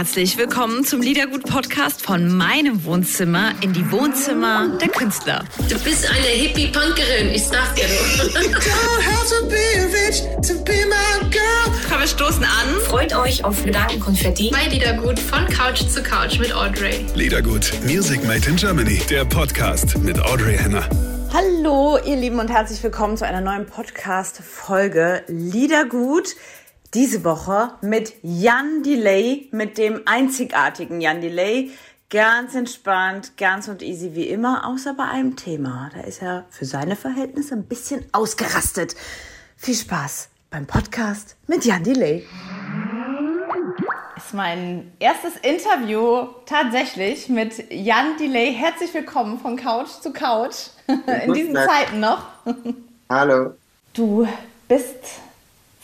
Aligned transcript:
herzlich 0.00 0.38
willkommen 0.38 0.82
zum 0.82 1.02
Liedergut-Podcast 1.02 2.00
von 2.00 2.34
meinem 2.34 2.84
Wohnzimmer 2.84 3.52
in 3.60 3.74
die 3.74 3.92
Wohnzimmer 3.92 4.78
der 4.80 4.88
Künstler. 4.88 5.44
Du 5.68 5.78
bist 5.80 6.08
eine 6.08 6.26
Hippie-Punkerin, 6.26 7.28
ich 7.34 7.44
sag 7.44 7.74
dir 7.74 7.84
Komm, 11.90 12.00
wir 12.00 12.06
stoßen 12.06 12.42
an. 12.42 12.80
Freut 12.86 13.14
euch 13.14 13.44
auf 13.44 13.62
Gedankenkonfetti. 13.62 14.50
Bei 14.50 14.68
Liedergut 14.68 15.18
von 15.18 15.44
Couch 15.48 15.82
zu 15.82 16.02
Couch 16.02 16.38
mit 16.38 16.54
Audrey. 16.54 17.04
Liedergut, 17.14 17.70
Music 17.84 18.24
Made 18.24 18.48
in 18.48 18.56
Germany, 18.56 19.02
der 19.10 19.26
Podcast 19.26 19.98
mit 19.98 20.18
Audrey 20.18 20.56
Henner. 20.56 20.88
Hallo, 21.30 21.98
ihr 22.04 22.16
Lieben, 22.16 22.40
und 22.40 22.48
herzlich 22.48 22.82
willkommen 22.82 23.16
zu 23.18 23.26
einer 23.26 23.40
neuen 23.40 23.66
Podcast-Folge 23.66 25.22
Liedergut. 25.28 26.34
Diese 26.92 27.22
Woche 27.22 27.74
mit 27.82 28.14
Jan 28.22 28.82
Delay, 28.82 29.46
mit 29.52 29.78
dem 29.78 30.02
einzigartigen 30.06 31.00
Jan 31.00 31.20
Delay. 31.20 31.70
Ganz 32.10 32.56
entspannt, 32.56 33.36
ganz 33.36 33.68
und 33.68 33.80
easy 33.80 34.16
wie 34.16 34.24
immer, 34.24 34.66
außer 34.66 34.94
bei 34.94 35.04
einem 35.04 35.36
Thema. 35.36 35.90
Da 35.94 36.00
ist 36.00 36.20
er 36.20 36.46
für 36.50 36.64
seine 36.64 36.96
Verhältnisse 36.96 37.54
ein 37.54 37.66
bisschen 37.66 38.04
ausgerastet. 38.10 38.96
Viel 39.56 39.76
Spaß 39.76 40.30
beim 40.50 40.66
Podcast 40.66 41.36
mit 41.46 41.64
Jan 41.64 41.84
Delay. 41.84 42.26
Ist 44.16 44.34
mein 44.34 44.90
erstes 44.98 45.36
Interview 45.42 46.26
tatsächlich 46.44 47.28
mit 47.28 47.70
Jan 47.70 48.16
Delay. 48.18 48.52
Herzlich 48.52 48.92
willkommen 48.92 49.38
von 49.38 49.56
Couch 49.56 49.90
zu 50.02 50.12
Couch. 50.12 50.70
In 51.24 51.34
diesen 51.34 51.54
Zeiten 51.54 52.00
noch. 52.00 52.26
Hallo. 53.08 53.54
Du 53.94 54.26
bist 54.66 55.20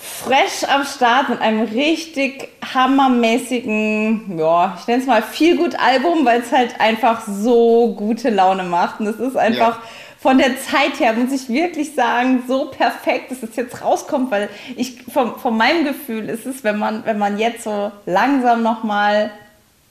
fresh 0.06 0.64
am 0.68 0.84
Start 0.84 1.28
mit 1.28 1.40
einem 1.40 1.62
richtig 1.62 2.48
hammermäßigen, 2.74 4.38
ja, 4.38 4.76
ich 4.78 4.86
nenne 4.86 5.02
es 5.02 5.06
mal 5.06 5.22
viel 5.22 5.56
gut 5.56 5.78
Album, 5.78 6.24
weil 6.24 6.40
es 6.40 6.52
halt 6.52 6.80
einfach 6.80 7.22
so 7.26 7.94
gute 7.94 8.30
Laune 8.30 8.62
macht. 8.62 9.00
Und 9.00 9.08
es 9.08 9.18
ist 9.18 9.36
einfach 9.36 9.78
ja. 9.78 9.82
von 10.20 10.38
der 10.38 10.58
Zeit 10.60 11.00
her, 11.00 11.12
muss 11.12 11.32
ich 11.32 11.48
wirklich 11.48 11.94
sagen, 11.94 12.44
so 12.46 12.66
perfekt, 12.70 13.30
dass 13.30 13.42
es 13.42 13.56
jetzt 13.56 13.82
rauskommt, 13.82 14.30
weil 14.30 14.48
ich 14.76 15.02
von, 15.02 15.38
von 15.38 15.56
meinem 15.56 15.84
Gefühl 15.84 16.28
ist 16.28 16.46
es, 16.46 16.62
wenn 16.62 16.78
man, 16.78 17.04
wenn 17.04 17.18
man 17.18 17.38
jetzt 17.38 17.64
so 17.64 17.90
langsam 18.06 18.62
nochmal 18.62 19.30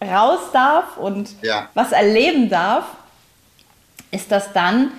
raus 0.01 0.39
darf 0.53 0.97
und 0.97 1.29
ja. 1.41 1.69
was 1.73 1.91
erleben 1.91 2.49
darf, 2.49 2.85
ist 4.11 4.31
das 4.31 4.53
dann 4.53 4.91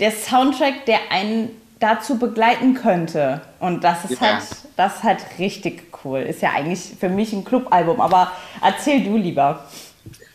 der 0.00 0.10
Soundtrack, 0.10 0.86
der 0.86 0.98
einen 1.10 1.59
dazu 1.80 2.18
begleiten 2.18 2.74
könnte. 2.74 3.40
Und 3.58 3.82
das 3.82 4.04
ist, 4.04 4.20
ja. 4.20 4.34
halt, 4.34 4.44
das 4.76 4.96
ist 4.96 5.02
halt 5.02 5.26
richtig 5.38 5.90
cool. 6.04 6.20
Ist 6.20 6.42
ja 6.42 6.52
eigentlich 6.52 6.92
für 6.98 7.08
mich 7.08 7.32
ein 7.32 7.44
Clubalbum, 7.44 8.00
aber 8.00 8.32
erzähl 8.62 9.02
du 9.02 9.16
lieber. 9.16 9.66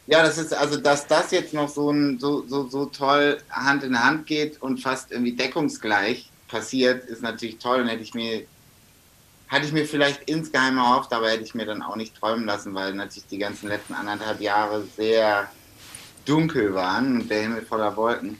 Ja, 0.08 0.22
das 0.22 0.38
ist 0.38 0.54
also, 0.54 0.78
dass 0.78 1.08
das 1.08 1.32
jetzt 1.32 1.54
noch 1.54 1.70
so, 1.70 1.90
ein, 1.92 2.20
so, 2.20 2.46
so, 2.48 2.68
so 2.68 2.86
toll 2.86 3.38
Hand 3.50 3.84
in 3.84 4.04
Hand 4.04 4.28
geht 4.28 4.62
und 4.62 4.80
fast 4.80 5.12
irgendwie 5.12 5.34
deckungsgleich 5.34 6.30
passiert, 6.48 7.06
ist 7.06 7.24
natürlich 7.24 7.58
toll 7.58 7.82
und 7.82 7.88
hätte 7.88 8.04
ich 8.04 8.14
mir, 8.14 8.46
hatte 9.48 9.66
ich 9.66 9.72
mir 9.72 9.86
vielleicht 9.86 10.30
insgeheim 10.30 10.78
erhofft, 10.78 11.12
aber 11.12 11.30
hätte 11.30 11.44
ich 11.44 11.56
mir 11.56 11.66
dann 11.66 11.82
auch 11.82 11.96
nicht 11.96 12.16
träumen 12.16 12.46
lassen, 12.46 12.76
weil 12.76 12.94
natürlich 12.94 13.28
die 13.30 13.40
ganzen 13.40 13.68
letzten 13.68 13.94
anderthalb 13.94 14.42
Jahre 14.42 14.84
sehr 14.96 15.50
dunkel 16.26 16.74
waren 16.74 17.22
und 17.22 17.30
der 17.30 17.42
Himmel 17.42 17.64
voller 17.64 17.96
Wolken. 17.98 18.40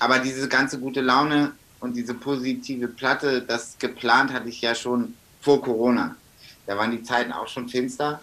Aber 0.00 0.18
diese 0.18 0.48
ganze 0.48 0.78
gute 0.78 1.02
Laune 1.02 1.52
und 1.82 1.96
diese 1.96 2.14
positive 2.14 2.86
Platte, 2.88 3.42
das 3.42 3.76
geplant 3.78 4.32
hatte 4.32 4.48
ich 4.48 4.60
ja 4.60 4.74
schon 4.74 5.14
vor 5.40 5.60
Corona. 5.60 6.14
Da 6.66 6.76
waren 6.78 6.92
die 6.92 7.02
Zeiten 7.02 7.32
auch 7.32 7.48
schon 7.48 7.68
finster. 7.68 8.20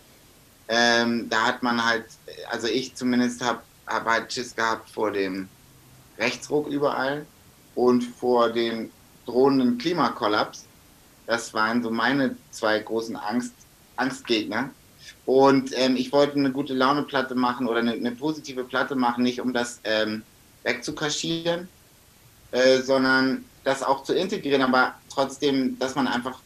Ähm, 0.69 1.29
da 1.29 1.47
hat 1.47 1.61
man 1.61 1.83
halt, 1.83 2.05
also 2.49 2.67
ich 2.67 2.95
zumindest 2.95 3.43
habe 3.43 3.59
hab 3.85 4.05
halt 4.05 4.31
Schiss 4.31 4.55
gehabt 4.55 4.89
vor 4.89 5.11
dem 5.11 5.49
Rechtsruck 6.17 6.67
überall 6.67 7.25
und 7.75 8.01
vor 8.03 8.49
dem 8.49 8.91
drohenden 9.25 9.77
Klimakollaps. 9.77 10.65
Das 11.27 11.53
waren 11.53 11.83
so 11.83 11.91
meine 11.91 12.37
zwei 12.51 12.79
großen 12.79 13.17
Angst, 13.17 13.53
Angstgegner. 13.97 14.69
Und 15.25 15.71
ähm, 15.77 15.97
ich 15.97 16.13
wollte 16.13 16.37
eine 16.37 16.51
gute 16.51 16.73
Laune-Platte 16.73 17.35
machen 17.35 17.67
oder 17.67 17.79
eine, 17.79 17.91
eine, 17.91 18.11
positive 18.11 18.63
Platte 18.63 18.95
machen, 18.95 19.23
nicht 19.23 19.41
um 19.41 19.53
das 19.53 19.81
ähm, 19.83 20.23
wegzukaschieren, 20.63 21.67
äh, 22.51 22.79
sondern 22.81 23.45
das 23.63 23.83
auch 23.83 24.03
zu 24.03 24.13
integrieren, 24.13 24.61
aber 24.61 24.95
trotzdem, 25.13 25.77
dass 25.79 25.95
man 25.95 26.07
einfach 26.07 26.39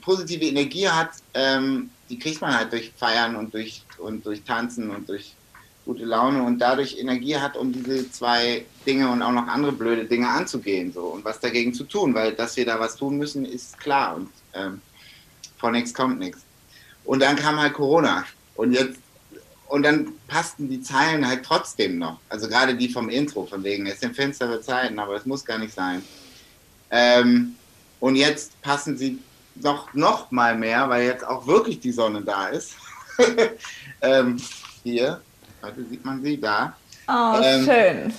positive 0.00 0.44
Energie 0.44 0.88
hat, 0.88 1.10
ähm, 1.34 1.90
die 2.08 2.18
kriegt 2.18 2.40
man 2.40 2.56
halt 2.56 2.72
durch 2.72 2.92
Feiern 2.96 3.36
und 3.36 3.54
durch, 3.54 3.82
und 3.98 4.24
durch 4.24 4.42
Tanzen 4.42 4.90
und 4.90 5.08
durch 5.08 5.34
gute 5.84 6.04
Laune 6.04 6.42
und 6.42 6.58
dadurch 6.58 6.98
Energie 6.98 7.36
hat, 7.36 7.56
um 7.56 7.72
diese 7.72 8.10
zwei 8.10 8.64
Dinge 8.86 9.10
und 9.10 9.22
auch 9.22 9.32
noch 9.32 9.46
andere 9.46 9.72
blöde 9.72 10.04
Dinge 10.06 10.28
anzugehen 10.28 10.92
so 10.92 11.06
und 11.06 11.24
was 11.24 11.40
dagegen 11.40 11.74
zu 11.74 11.84
tun, 11.84 12.14
weil 12.14 12.32
dass 12.32 12.56
wir 12.56 12.64
da 12.64 12.80
was 12.80 12.96
tun 12.96 13.18
müssen, 13.18 13.44
ist 13.44 13.78
klar 13.78 14.16
und 14.16 14.30
ähm, 14.54 14.80
von 15.58 15.72
nichts 15.72 15.92
kommt 15.92 16.18
nichts. 16.18 16.42
Und 17.04 17.20
dann 17.20 17.36
kam 17.36 17.60
halt 17.60 17.74
Corona 17.74 18.24
und 18.54 18.72
jetzt 18.72 18.98
und 19.74 19.82
dann 19.82 20.12
passten 20.28 20.68
die 20.68 20.80
Zeilen 20.82 21.26
halt 21.26 21.44
trotzdem 21.44 21.98
noch. 21.98 22.20
Also 22.28 22.46
gerade 22.46 22.76
die 22.76 22.88
vom 22.88 23.08
Intro, 23.08 23.44
von 23.44 23.64
wegen, 23.64 23.86
es 23.86 23.98
sind 23.98 24.14
finstere 24.14 24.60
Zeiten, 24.60 25.00
aber 25.00 25.16
es 25.16 25.26
muss 25.26 25.44
gar 25.44 25.58
nicht 25.58 25.74
sein. 25.74 26.00
Ähm, 26.92 27.56
und 27.98 28.14
jetzt 28.14 28.62
passen 28.62 28.96
sie 28.96 29.18
noch, 29.56 29.92
noch 29.92 30.30
mal 30.30 30.56
mehr, 30.56 30.88
weil 30.88 31.06
jetzt 31.06 31.26
auch 31.26 31.48
wirklich 31.48 31.80
die 31.80 31.90
Sonne 31.90 32.22
da 32.22 32.50
ist. 32.50 32.74
ähm, 34.00 34.36
hier, 34.84 35.20
heute 35.60 35.84
sieht 35.86 36.04
man 36.04 36.22
sie 36.22 36.40
da. 36.40 36.76
Oh, 37.08 37.40
ähm, 37.42 37.64
schön. 37.64 38.14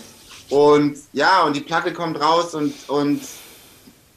Und 0.49 0.97
ja, 1.13 1.43
und 1.43 1.55
die 1.55 1.61
Platte 1.61 1.93
kommt 1.93 2.19
raus 2.19 2.53
und, 2.53 2.73
und 2.89 3.21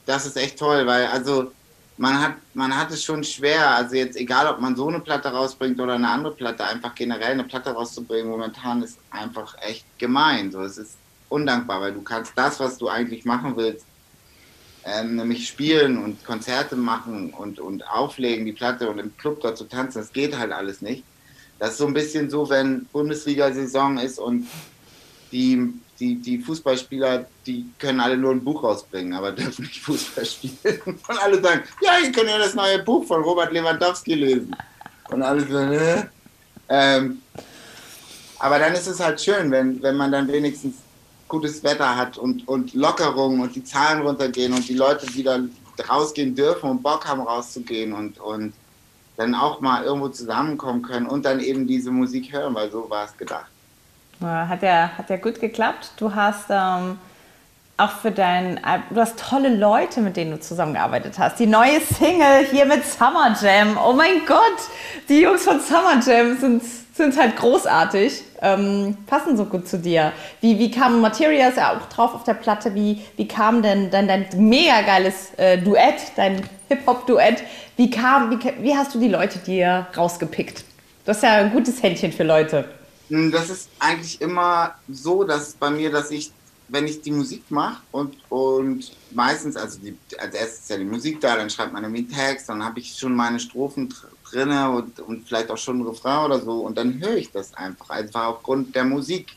das 0.05 0.25
ist 0.25 0.35
echt 0.35 0.59
toll, 0.59 0.85
weil 0.85 1.07
also 1.07 1.53
man 1.99 2.17
hat, 2.21 2.35
man 2.53 2.75
hat 2.75 2.91
es 2.91 3.03
schon 3.03 3.25
schwer, 3.25 3.71
also 3.75 3.93
jetzt 3.93 4.15
egal, 4.15 4.47
ob 4.47 4.61
man 4.61 4.73
so 4.73 4.87
eine 4.87 5.01
Platte 5.01 5.27
rausbringt 5.27 5.81
oder 5.81 5.95
eine 5.95 6.07
andere 6.07 6.33
Platte, 6.33 6.63
einfach 6.63 6.95
generell 6.95 7.33
eine 7.33 7.43
Platte 7.43 7.71
rauszubringen, 7.71 8.29
momentan 8.29 8.81
ist 8.81 8.97
einfach 9.09 9.53
echt 9.61 9.85
gemein. 9.97 10.49
So, 10.49 10.61
es 10.61 10.77
ist 10.77 10.95
undankbar, 11.27 11.81
weil 11.81 11.91
du 11.91 12.01
kannst 12.01 12.31
das, 12.37 12.57
was 12.61 12.77
du 12.77 12.87
eigentlich 12.87 13.25
machen 13.25 13.57
willst, 13.57 13.85
ähm, 14.85 15.17
nämlich 15.17 15.45
spielen 15.45 16.01
und 16.01 16.23
Konzerte 16.23 16.77
machen 16.77 17.33
und, 17.33 17.59
und 17.59 17.85
auflegen, 17.85 18.45
die 18.45 18.53
Platte 18.53 18.89
und 18.89 18.97
im 18.97 19.17
Club 19.17 19.41
dort 19.41 19.57
zu 19.57 19.65
tanzen, 19.65 19.99
das 19.99 20.13
geht 20.13 20.39
halt 20.39 20.53
alles 20.53 20.81
nicht. 20.81 21.03
Das 21.59 21.71
ist 21.71 21.79
so 21.79 21.87
ein 21.87 21.93
bisschen 21.93 22.29
so, 22.29 22.49
wenn 22.49 22.85
Bundesliga-Saison 22.93 23.97
ist 23.97 24.19
und 24.19 24.47
die 25.31 25.73
die, 25.99 26.15
die 26.15 26.39
Fußballspieler, 26.39 27.25
die 27.45 27.65
können 27.77 27.99
alle 27.99 28.17
nur 28.17 28.31
ein 28.31 28.43
Buch 28.43 28.63
rausbringen, 28.63 29.13
aber 29.13 29.31
dürfen 29.31 29.65
nicht 29.65 29.81
Fußball 29.81 30.25
spielen. 30.25 30.81
Und 30.85 31.21
alle 31.21 31.41
sagen, 31.41 31.63
ja, 31.81 31.97
ihr 32.03 32.11
könnt 32.11 32.29
ja 32.29 32.37
das 32.37 32.55
neue 32.55 32.79
Buch 32.83 33.05
von 33.05 33.21
Robert 33.21 33.51
Lewandowski 33.51 34.13
lesen. 34.13 34.55
Und 35.09 35.23
alle 35.23 35.41
sagen, 35.41 35.73
äh. 35.73 36.05
ähm, 36.69 37.21
aber 38.37 38.59
dann 38.59 38.73
ist 38.73 38.87
es 38.87 38.99
halt 38.99 39.19
schön, 39.19 39.51
wenn, 39.51 39.81
wenn 39.81 39.97
man 39.97 40.11
dann 40.11 40.27
wenigstens 40.27 40.75
gutes 41.27 41.63
Wetter 41.63 41.95
hat 41.95 42.17
und, 42.17 42.47
und 42.47 42.73
Lockerung 42.73 43.41
und 43.41 43.55
die 43.55 43.63
Zahlen 43.63 44.01
runtergehen 44.01 44.53
und 44.53 44.67
die 44.67 44.75
Leute 44.75 45.13
wieder 45.13 45.41
rausgehen 45.87 46.33
dürfen 46.33 46.69
und 46.69 46.81
Bock 46.81 47.07
haben 47.07 47.21
rauszugehen 47.21 47.93
und, 47.93 48.19
und 48.19 48.53
dann 49.17 49.35
auch 49.35 49.59
mal 49.59 49.83
irgendwo 49.83 50.09
zusammenkommen 50.09 50.81
können 50.81 51.07
und 51.07 51.25
dann 51.25 51.39
eben 51.39 51.67
diese 51.67 51.91
Musik 51.91 52.31
hören, 52.31 52.55
weil 52.55 52.71
so 52.71 52.89
war 52.89 53.05
es 53.05 53.17
gedacht. 53.17 53.51
Hat 54.21 54.61
ja, 54.63 54.91
hat 54.97 55.09
ja 55.09 55.17
gut 55.17 55.39
geklappt. 55.39 55.91
Du 55.97 56.13
hast 56.13 56.45
ähm, 56.49 56.99
auch 57.77 57.91
für 57.91 58.11
dein, 58.11 58.59
du 58.89 58.99
hast 58.99 59.17
tolle 59.17 59.55
Leute, 59.55 60.01
mit 60.01 60.17
denen 60.17 60.31
du 60.31 60.39
zusammengearbeitet 60.39 61.17
hast. 61.17 61.39
Die 61.39 61.47
neue 61.47 61.79
Single 61.79 62.45
hier 62.51 62.65
mit 62.65 62.85
Summer 62.85 63.33
Jam. 63.41 63.77
Oh 63.77 63.93
mein 63.93 64.25
Gott, 64.25 64.39
die 65.07 65.21
Jungs 65.21 65.45
von 65.45 65.61
Summer 65.61 66.01
Jam 66.05 66.37
sind, 66.37 66.61
sind 66.93 67.17
halt 67.17 67.37
großartig, 67.37 68.21
ähm, 68.41 68.97
passen 69.07 69.37
so 69.37 69.45
gut 69.45 69.69
zu 69.69 69.79
dir. 69.79 70.11
Wie, 70.41 70.59
wie 70.59 70.69
kam 70.69 70.99
Materia 70.99 71.47
ist 71.47 71.57
ja 71.57 71.71
auch 71.71 71.87
drauf 71.87 72.13
auf 72.13 72.25
der 72.25 72.33
Platte. 72.33 72.75
Wie, 72.75 73.01
wie 73.15 73.27
kam 73.27 73.61
denn 73.61 73.89
dein, 73.89 74.09
dein 74.09 74.27
mega 74.35 74.81
geiles 74.81 75.33
äh, 75.37 75.57
Duett, 75.57 75.95
dein 76.17 76.41
Hip-Hop-Duett? 76.67 77.41
Wie, 77.77 77.89
kam, 77.89 78.31
wie, 78.31 78.53
wie 78.61 78.75
hast 78.75 78.93
du 78.93 78.99
die 78.99 79.07
Leute 79.07 79.39
dir 79.39 79.87
rausgepickt? 79.95 80.65
Du 81.05 81.11
hast 81.11 81.23
ja 81.23 81.35
ein 81.35 81.53
gutes 81.53 81.81
Händchen 81.81 82.11
für 82.11 82.23
Leute. 82.23 82.65
Hm, 83.09 83.31
das 83.31 83.49
ist 83.49 83.69
eigentlich 83.79 84.21
immer 84.21 84.75
so, 84.87 85.23
dass 85.23 85.53
bei 85.53 85.69
mir, 85.69 85.91
dass 85.91 86.11
ich, 86.11 86.31
wenn 86.67 86.85
ich 86.85 87.01
die 87.01 87.11
Musik 87.11 87.43
mache 87.49 87.81
und, 87.91 88.15
und 88.29 88.91
meistens, 89.11 89.55
also 89.55 89.79
die, 89.79 89.97
als 90.19 90.35
erstes 90.35 90.59
ist 90.59 90.69
ja 90.69 90.77
die 90.77 90.85
Musik 90.85 91.19
da, 91.19 91.35
dann 91.35 91.49
schreibt 91.49 91.73
man 91.73 91.83
irgendwie 91.83 92.07
Text, 92.07 92.49
dann 92.49 92.63
habe 92.63 92.79
ich 92.79 92.95
schon 92.95 93.15
meine 93.15 93.39
Strophen 93.39 93.93
drin 94.29 94.51
und, 94.51 94.99
und 94.99 95.27
vielleicht 95.27 95.49
auch 95.49 95.57
schon 95.57 95.79
ein 95.79 95.87
Refrain 95.87 96.25
oder 96.25 96.39
so 96.39 96.61
und 96.61 96.77
dann 96.77 96.99
höre 97.01 97.17
ich 97.17 97.31
das 97.31 97.53
einfach, 97.55 97.89
einfach 97.89 98.25
aufgrund 98.25 98.75
der 98.75 98.85
Musik. 98.85 99.35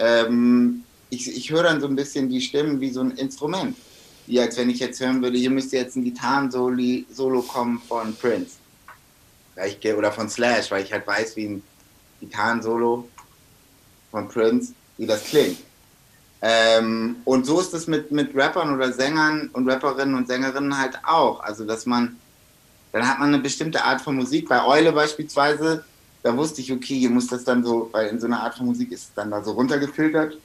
Ähm, 0.00 0.82
ich, 1.10 1.28
ich 1.28 1.50
höre 1.50 1.62
dann 1.62 1.80
so 1.80 1.86
ein 1.86 1.94
bisschen 1.94 2.28
die 2.28 2.40
Stimmen 2.40 2.80
wie 2.80 2.90
so 2.90 3.00
ein 3.00 3.12
Instrument. 3.12 3.76
Wie 4.26 4.40
als 4.40 4.56
wenn 4.56 4.70
ich 4.70 4.80
jetzt 4.80 4.98
hören 5.00 5.22
würde, 5.22 5.38
hier 5.38 5.50
müsste 5.50 5.76
jetzt 5.76 5.96
ein 5.96 6.02
Gitarren-Solo 6.02 7.42
kommen 7.42 7.80
von 7.86 8.16
Prince 8.16 8.56
oder 9.96 10.10
von 10.10 10.28
Slash, 10.28 10.70
weil 10.72 10.82
ich 10.82 10.92
halt 10.92 11.06
weiß, 11.06 11.36
wie 11.36 11.46
ein 11.46 11.62
Gitarrensolo 12.24 13.08
von 14.10 14.28
Prince, 14.28 14.74
wie 14.96 15.06
das 15.06 15.24
klingt. 15.24 15.58
Ähm, 16.46 17.16
und 17.24 17.46
so 17.46 17.58
ist 17.58 17.72
es 17.72 17.86
mit, 17.86 18.12
mit 18.12 18.34
Rappern 18.34 18.74
oder 18.74 18.92
Sängern 18.92 19.48
und 19.54 19.68
Rapperinnen 19.68 20.14
und 20.14 20.28
Sängerinnen 20.28 20.76
halt 20.76 20.98
auch. 21.02 21.40
Also, 21.40 21.64
dass 21.64 21.86
man, 21.86 22.18
dann 22.92 23.08
hat 23.08 23.18
man 23.18 23.28
eine 23.28 23.38
bestimmte 23.38 23.82
Art 23.82 24.00
von 24.02 24.16
Musik. 24.16 24.48
Bei 24.48 24.64
Eule 24.64 24.92
beispielsweise, 24.92 25.84
da 26.22 26.36
wusste 26.36 26.60
ich, 26.60 26.70
okay, 26.70 26.98
hier 26.98 27.10
muss 27.10 27.28
das 27.28 27.44
dann 27.44 27.64
so, 27.64 27.88
weil 27.92 28.08
in 28.08 28.20
so 28.20 28.26
einer 28.26 28.42
Art 28.42 28.54
von 28.56 28.66
Musik 28.66 28.92
ist 28.92 29.02
es 29.04 29.14
dann 29.14 29.30
da 29.30 29.42
so 29.42 29.52
runtergefiltert, 29.52 30.36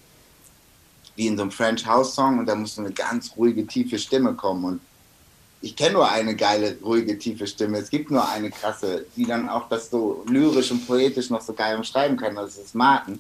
wie 1.16 1.28
in 1.28 1.36
so 1.36 1.44
einem 1.44 1.52
French 1.52 1.86
House 1.86 2.16
Song 2.16 2.40
und 2.40 2.46
da 2.46 2.56
muss 2.56 2.76
so 2.76 2.82
eine 2.82 2.92
ganz 2.92 3.36
ruhige, 3.36 3.68
tiefe 3.68 4.00
Stimme 4.00 4.34
kommen. 4.34 4.64
Und 4.64 4.82
ich 5.62 5.76
kenne 5.76 5.94
nur 5.94 6.10
eine 6.10 6.36
geile, 6.36 6.78
ruhige, 6.82 7.18
tiefe 7.18 7.46
Stimme. 7.46 7.80
Es 7.80 7.90
gibt 7.90 8.12
nur 8.12 8.28
eine 8.28 8.50
krasse, 8.50 9.06
die 9.16 9.26
dann 9.26 9.50
auch 9.50 9.68
das 9.68 9.90
so 9.90 10.24
lyrisch 10.28 10.72
und 10.72 10.88
poetisch 10.88 11.30
noch 11.30 11.42
so 11.42 11.54
geil 11.54 11.76
umschreiben 11.76 12.16
kann. 12.18 12.36
Das 12.36 12.58
ist 12.58 12.76
Martin. 12.76 13.20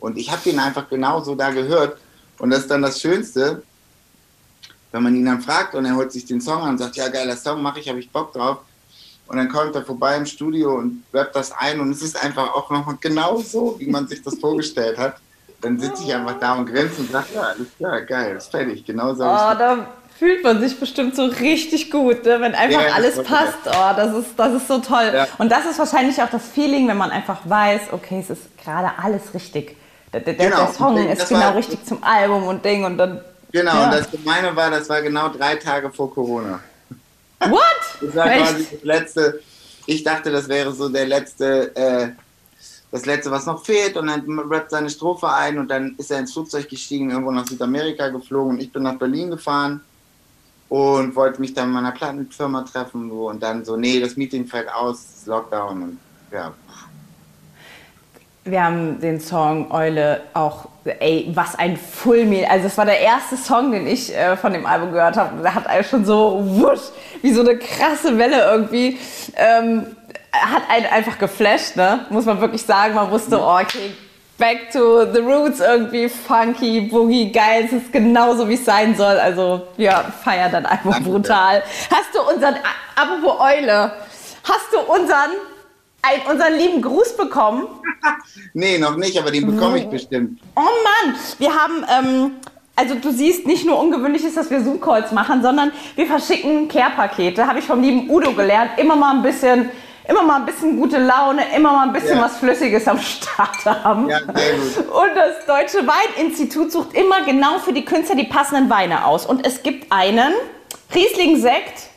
Und 0.00 0.16
ich 0.16 0.30
habe 0.30 0.40
den 0.42 0.58
einfach 0.58 0.88
genauso 0.88 1.34
da 1.34 1.50
gehört. 1.50 1.98
Und 2.38 2.50
das 2.50 2.60
ist 2.60 2.70
dann 2.70 2.82
das 2.82 3.00
Schönste, 3.00 3.62
wenn 4.92 5.02
man 5.02 5.14
ihn 5.14 5.26
dann 5.26 5.42
fragt 5.42 5.74
und 5.74 5.84
er 5.84 5.96
holt 5.96 6.12
sich 6.12 6.24
den 6.24 6.40
Song 6.40 6.62
an 6.62 6.70
und 6.70 6.78
sagt, 6.78 6.96
ja, 6.96 7.08
geiler 7.08 7.36
Song, 7.36 7.60
mache 7.60 7.80
ich, 7.80 7.88
habe 7.88 7.98
ich 7.98 8.10
Bock 8.10 8.32
drauf. 8.32 8.58
Und 9.26 9.36
dann 9.36 9.48
kommt 9.48 9.74
er 9.74 9.84
vorbei 9.84 10.16
im 10.16 10.24
Studio 10.24 10.76
und 10.76 11.02
rappt 11.12 11.34
das 11.34 11.52
ein 11.52 11.80
und 11.80 11.90
es 11.90 12.00
ist 12.00 12.22
einfach 12.22 12.54
auch 12.54 12.70
nochmal 12.70 12.96
genau 13.00 13.38
so, 13.38 13.74
wie 13.78 13.90
man 13.90 14.06
sich 14.06 14.22
das 14.22 14.38
vorgestellt 14.38 14.96
hat. 14.96 15.16
Dann 15.60 15.78
sitze 15.78 16.04
ich 16.04 16.14
einfach 16.14 16.38
da 16.38 16.54
und 16.54 16.66
grinse 16.66 17.00
und 17.00 17.10
sage, 17.10 17.26
ja, 17.34 17.42
alles 17.42 17.66
klar, 17.76 18.00
geil, 18.02 18.36
ist 18.36 18.50
fertig, 18.50 18.84
genau 18.84 19.14
so. 19.14 19.24
Oh, 19.24 19.34
ich's 19.34 19.58
da 19.58 19.88
fühlt 20.18 20.42
man 20.44 20.60
sich 20.60 20.78
bestimmt 20.80 21.14
so 21.16 21.24
richtig 21.26 21.90
gut, 21.90 22.24
ne? 22.24 22.40
wenn 22.40 22.54
einfach 22.54 22.82
Ja, 22.86 22.94
alles 22.94 23.22
passt. 23.22 23.58
Oh, 23.66 23.92
das 23.96 24.14
ist, 24.16 24.30
das 24.36 24.54
ist 24.54 24.68
so 24.68 24.78
toll. 24.78 25.10
Ja. 25.14 25.26
Und 25.38 25.50
das 25.52 25.66
ist 25.66 25.78
wahrscheinlich 25.78 26.20
auch 26.22 26.30
das 26.30 26.42
Feeling, 26.48 26.88
wenn 26.88 26.96
man 26.96 27.10
einfach 27.10 27.40
weiß, 27.44 27.82
okay, 27.92 28.20
es 28.20 28.30
ist 28.30 28.42
gerade 28.62 28.90
alles 29.02 29.34
richtig. 29.34 29.76
Der, 30.12 30.20
der, 30.20 30.34
Genau. 30.34 30.56
der 30.64 30.72
Song 30.72 30.96
ist 31.08 31.28
genau 31.28 31.40
war- 31.40 31.56
richtig 31.56 31.84
zum 31.84 32.02
Album 32.02 32.44
und 32.44 32.64
Ding 32.64 32.84
und 32.84 32.96
dann. 32.98 33.20
Genau, 33.52 33.72
Ja. 33.74 33.84
und 33.84 33.92
das 33.92 34.10
Gemeine 34.10 34.54
war, 34.56 34.70
das 34.70 34.88
war 34.88 35.02
genau 35.02 35.28
drei 35.28 35.56
Tage 35.56 35.90
vor 35.90 36.12
Corona. 36.12 36.60
What? 37.40 37.60
Das 38.00 38.14
war 38.14 38.28
quasi 38.28 38.60
Echt? 38.62 38.72
das 38.74 38.82
letzte, 38.84 39.40
ich 39.86 40.02
dachte, 40.04 40.30
das 40.30 40.48
wäre 40.48 40.72
so 40.72 40.88
der 40.88 41.06
letzte, 41.06 41.74
äh, 41.76 42.08
das 42.90 43.04
letzte, 43.06 43.30
was 43.30 43.46
noch 43.46 43.64
fehlt 43.64 43.96
und 43.96 44.06
dann 44.06 44.38
rappt 44.50 44.70
seine 44.70 44.88
Strophe 44.90 45.28
ein 45.32 45.58
und 45.58 45.68
dann 45.68 45.94
ist 45.98 46.10
er 46.10 46.18
ins 46.20 46.32
Flugzeug 46.32 46.68
gestiegen, 46.68 47.10
irgendwo 47.10 47.30
nach 47.30 47.46
Südamerika 47.46 48.08
geflogen 48.08 48.52
und 48.56 48.60
ich 48.62 48.72
bin 48.72 48.82
nach 48.84 48.94
Berlin 48.96 49.30
gefahren 49.30 49.80
und 50.68 51.14
wollte 51.14 51.40
mich 51.40 51.54
dann 51.54 51.72
mit 51.72 51.82
meiner 51.82 51.92
Plattenfirma 51.92 52.62
treffen 52.62 53.10
so, 53.10 53.28
und 53.28 53.42
dann 53.42 53.64
so, 53.64 53.76
nee, 53.76 54.00
das 54.00 54.16
Meeting 54.16 54.46
fällt 54.46 54.72
aus, 54.72 55.24
Lockdown 55.26 55.82
und 55.82 55.98
ja. 56.32 56.52
Wir 58.44 58.62
haben 58.62 59.00
den 59.00 59.20
Song 59.20 59.72
Eule 59.72 60.22
auch, 60.32 60.68
ey, 60.84 61.32
was 61.34 61.56
ein 61.56 61.76
Fullmeal. 61.76 62.48
Also 62.48 62.68
es 62.68 62.78
war 62.78 62.84
der 62.84 63.00
erste 63.00 63.36
Song, 63.36 63.72
den 63.72 63.88
ich 63.88 64.14
äh, 64.14 64.36
von 64.36 64.52
dem 64.52 64.66
Album 64.66 64.92
gehört 64.92 65.16
habe. 65.16 65.42
Der 65.42 65.52
hat 65.52 65.66
einen 65.66 65.82
schon 65.82 66.04
so 66.04 66.42
wusch, 66.44 66.92
wie 67.22 67.32
so 67.32 67.40
eine 67.40 67.58
krasse 67.58 68.16
Welle 68.18 68.44
irgendwie. 68.48 68.98
Ähm, 69.34 69.86
hat 70.32 70.62
einen 70.70 70.86
einfach 70.86 71.18
geflasht, 71.18 71.74
ne? 71.74 72.06
Muss 72.10 72.24
man 72.24 72.40
wirklich 72.40 72.62
sagen. 72.62 72.94
Man 72.94 73.10
wusste, 73.10 73.40
oh, 73.40 73.58
okay, 73.60 73.90
back 74.38 74.70
to 74.70 75.06
the 75.12 75.20
roots 75.20 75.60
irgendwie, 75.60 76.08
funky, 76.08 76.80
boogie, 76.82 77.32
geil. 77.32 77.64
Es 77.66 77.72
ist 77.72 77.92
genauso, 77.92 78.48
wie 78.48 78.54
es 78.54 78.64
sein 78.64 78.94
soll. 78.96 79.18
Also 79.18 79.66
wir 79.76 79.92
feiern 80.22 80.66
Album 80.66 80.92
Danke. 80.92 81.10
brutal. 81.10 81.62
Hast 81.90 82.14
du 82.14 82.20
unseren, 82.34 82.56
apropos 82.94 83.40
Eule, 83.40 83.92
hast 84.44 84.72
du 84.72 84.78
unseren, 84.80 85.30
ein, 86.02 86.20
unseren 86.30 86.54
lieben 86.54 86.82
Gruß 86.82 87.16
bekommen? 87.16 87.66
Nee, 88.52 88.78
noch 88.78 88.96
nicht, 88.96 89.18
aber 89.18 89.30
den 89.30 89.46
bekomme 89.46 89.78
ich 89.78 89.86
bestimmt. 89.86 90.40
Oh 90.54 90.60
Mann, 90.60 91.14
wir 91.38 91.54
haben, 91.54 91.84
ähm, 91.90 92.30
also 92.74 92.94
du 92.94 93.10
siehst, 93.10 93.46
nicht 93.46 93.66
nur 93.66 93.78
ungewöhnlich 93.78 94.24
ist, 94.24 94.36
dass 94.36 94.50
wir 94.50 94.62
Zoom-Calls 94.62 95.12
machen, 95.12 95.42
sondern 95.42 95.72
wir 95.94 96.06
verschicken 96.06 96.68
Care-Pakete. 96.68 97.46
Habe 97.46 97.58
ich 97.58 97.66
vom 97.66 97.82
lieben 97.82 98.08
Udo 98.08 98.32
gelernt. 98.32 98.70
Immer 98.78 98.96
mal 98.96 99.14
ein 99.16 99.22
bisschen, 99.22 99.70
immer 100.08 100.22
mal 100.22 100.36
ein 100.36 100.46
bisschen 100.46 100.76
gute 100.78 100.98
Laune, 100.98 101.42
immer 101.54 101.72
mal 101.72 101.86
ein 101.86 101.92
bisschen 101.92 102.16
Ja. 102.18 102.24
was 102.24 102.36
Flüssiges 102.38 102.86
am 102.88 102.98
Start 102.98 103.64
haben. 103.64 104.08
Ja. 104.08 104.18
Und 104.20 105.14
das 105.14 105.44
Deutsche 105.46 105.86
Weininstitut 105.86 106.72
sucht 106.72 106.94
immer 106.94 107.22
genau 107.24 107.58
für 107.58 107.72
die 107.72 107.84
Künstler 107.84 108.14
die 108.16 108.24
passenden 108.24 108.70
Weine 108.70 109.04
aus. 109.06 109.26
Und 109.26 109.46
es 109.46 109.62
gibt 109.62 109.90
einen 109.92 110.32
Riesling-Sekt 110.94 111.88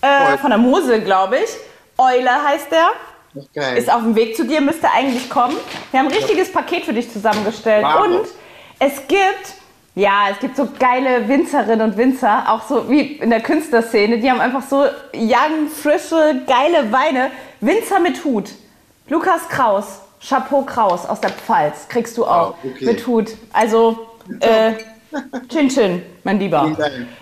äh, 0.00 0.36
von 0.38 0.50
der 0.50 0.58
Mosel, 0.58 1.00
glaube 1.02 1.38
ich. 1.38 1.50
Eule 1.98 2.30
heißt 2.44 2.70
der. 2.72 2.90
Ist 3.34 3.52
geil. 3.54 3.76
Ist 3.78 3.92
auf 3.92 4.02
dem 4.02 4.14
Weg 4.14 4.36
zu 4.36 4.44
dir, 4.44 4.60
müsste 4.60 4.90
eigentlich 4.90 5.28
kommen. 5.30 5.56
Wir 5.90 6.00
haben 6.00 6.06
ein 6.08 6.12
richtiges 6.14 6.52
Paket 6.52 6.84
für 6.84 6.92
dich 6.92 7.10
zusammengestellt. 7.12 7.84
Bravo. 7.84 8.04
Und 8.04 8.28
es 8.78 9.06
gibt, 9.08 9.54
ja, 9.94 10.28
es 10.32 10.40
gibt 10.40 10.56
so 10.56 10.68
geile 10.78 11.28
Winzerinnen 11.28 11.80
und 11.90 11.96
Winzer, 11.96 12.44
auch 12.48 12.66
so 12.66 12.90
wie 12.90 13.00
in 13.00 13.30
der 13.30 13.40
Künstlerszene, 13.40 14.18
die 14.18 14.28
haben 14.28 14.40
einfach 14.40 14.62
so 14.62 14.84
young, 15.14 15.68
frische, 15.72 16.42
geile 16.46 16.90
Weine. 16.90 17.30
Winzer 17.60 18.00
mit 18.00 18.24
Hut. 18.24 18.50
Lukas 19.08 19.48
Kraus, 19.48 20.00
Chapeau 20.20 20.62
Kraus 20.62 21.06
aus 21.06 21.20
der 21.20 21.30
Pfalz, 21.30 21.86
kriegst 21.88 22.18
du 22.18 22.24
auch. 22.24 22.56
Wow, 22.62 22.72
okay. 22.72 22.84
Mit 22.86 23.06
Hut. 23.06 23.30
Also, 23.52 24.08
äh, 24.40 24.72
Chin 25.48 25.68
Chin, 25.68 26.02
mein 26.24 26.40
Lieber. 26.40 26.76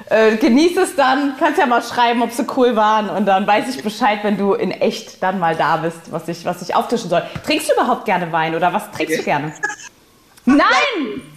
Äh, 0.09 0.37
genieß 0.37 0.79
es 0.79 0.97
dann, 0.97 1.35
kannst 1.39 1.59
ja 1.59 1.67
mal 1.67 1.83
schreiben, 1.83 2.23
ob 2.23 2.31
sie 2.31 2.47
cool 2.57 2.75
waren 2.75 3.11
und 3.11 3.27
dann 3.27 3.47
weiß 3.47 3.75
ich 3.75 3.83
Bescheid, 3.83 4.21
wenn 4.23 4.39
du 4.39 4.55
in 4.55 4.71
echt 4.71 5.23
dann 5.23 5.39
mal 5.39 5.55
da 5.57 5.77
bist, 5.77 6.11
was 6.11 6.27
ich, 6.29 6.47
was 6.47 6.63
ich 6.63 6.75
auftischen 6.75 7.11
soll. 7.11 7.23
Trinkst 7.45 7.69
du 7.69 7.75
überhaupt 7.75 8.07
gerne 8.07 8.33
Wein 8.33 8.55
oder 8.55 8.73
was 8.73 8.91
trinkst 8.93 9.19
du 9.19 9.23
gerne? 9.25 9.53
Nein! 10.47 10.59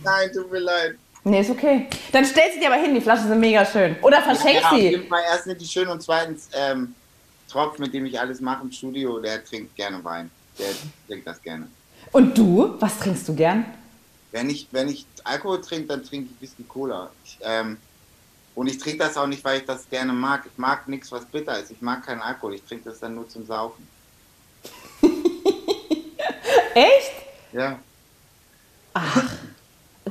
Nein, 0.02 0.32
tut 0.34 0.50
mir 0.50 0.60
leid. 0.60 0.96
Nee, 1.28 1.42
ist 1.42 1.50
okay. 1.50 1.88
Dann 2.12 2.24
stellst 2.24 2.56
du 2.56 2.60
dir 2.60 2.68
aber 2.72 2.80
hin, 2.82 2.94
die 2.94 3.02
Flaschen 3.02 3.28
sind 3.28 3.40
mega 3.40 3.66
schön. 3.66 3.96
Oder 4.04 4.22
verschenk 4.22 4.62
Ja, 4.62 4.70
auf 4.70 4.78
sie. 4.78 4.90
jeden 4.90 5.08
Fall 5.08 5.24
erst 5.28 5.48
nicht 5.48 5.60
die 5.60 5.66
schön 5.66 5.88
und 5.88 6.02
zweitens 6.02 6.50
ähm, 6.54 6.94
Tropf, 7.50 7.80
mit 7.80 7.94
dem 7.96 8.06
ich 8.06 8.20
alles 8.20 8.40
mache 8.42 8.62
im 8.64 8.72
Studio, 8.72 9.20
der 9.20 9.44
trinkt 9.44 9.76
gerne 9.76 10.04
Wein. 10.04 10.30
Der 10.60 10.68
trinkt 11.08 11.26
das 11.28 11.42
gerne. 11.42 11.68
Und 12.12 12.38
du, 12.38 12.76
was 12.80 13.00
trinkst 13.00 13.28
du 13.28 13.34
gern? 13.36 13.66
Wenn 14.32 14.52
ich, 14.52 14.68
wenn 14.72 14.88
ich 14.88 15.08
Alkohol 15.24 15.62
trinke, 15.62 15.88
dann 15.88 16.04
trinke 16.04 16.30
ich 16.36 16.42
Whisky 16.42 16.64
Cola. 16.64 17.10
Ich, 17.26 17.38
ähm, 17.42 17.78
und 18.54 18.68
ich 18.68 18.78
trinke 18.78 19.00
das 19.00 19.18
auch 19.18 19.26
nicht, 19.28 19.44
weil 19.44 19.60
ich 19.60 19.66
das 19.66 19.90
gerne 19.90 20.14
mag. 20.14 20.44
Ich 20.46 20.58
mag 20.60 20.88
nichts, 20.88 21.12
was 21.12 21.26
bitter 21.26 21.60
ist. 21.60 21.72
Ich 21.72 21.82
mag 21.82 22.06
keinen 22.06 22.22
Alkohol. 22.22 22.54
Ich 22.54 22.64
trinke 22.64 22.90
das 22.90 23.00
dann 23.00 23.16
nur 23.16 23.28
zum 23.28 23.46
Saufen. 23.48 23.88
Echt? 26.76 27.12
Ja. 27.52 27.80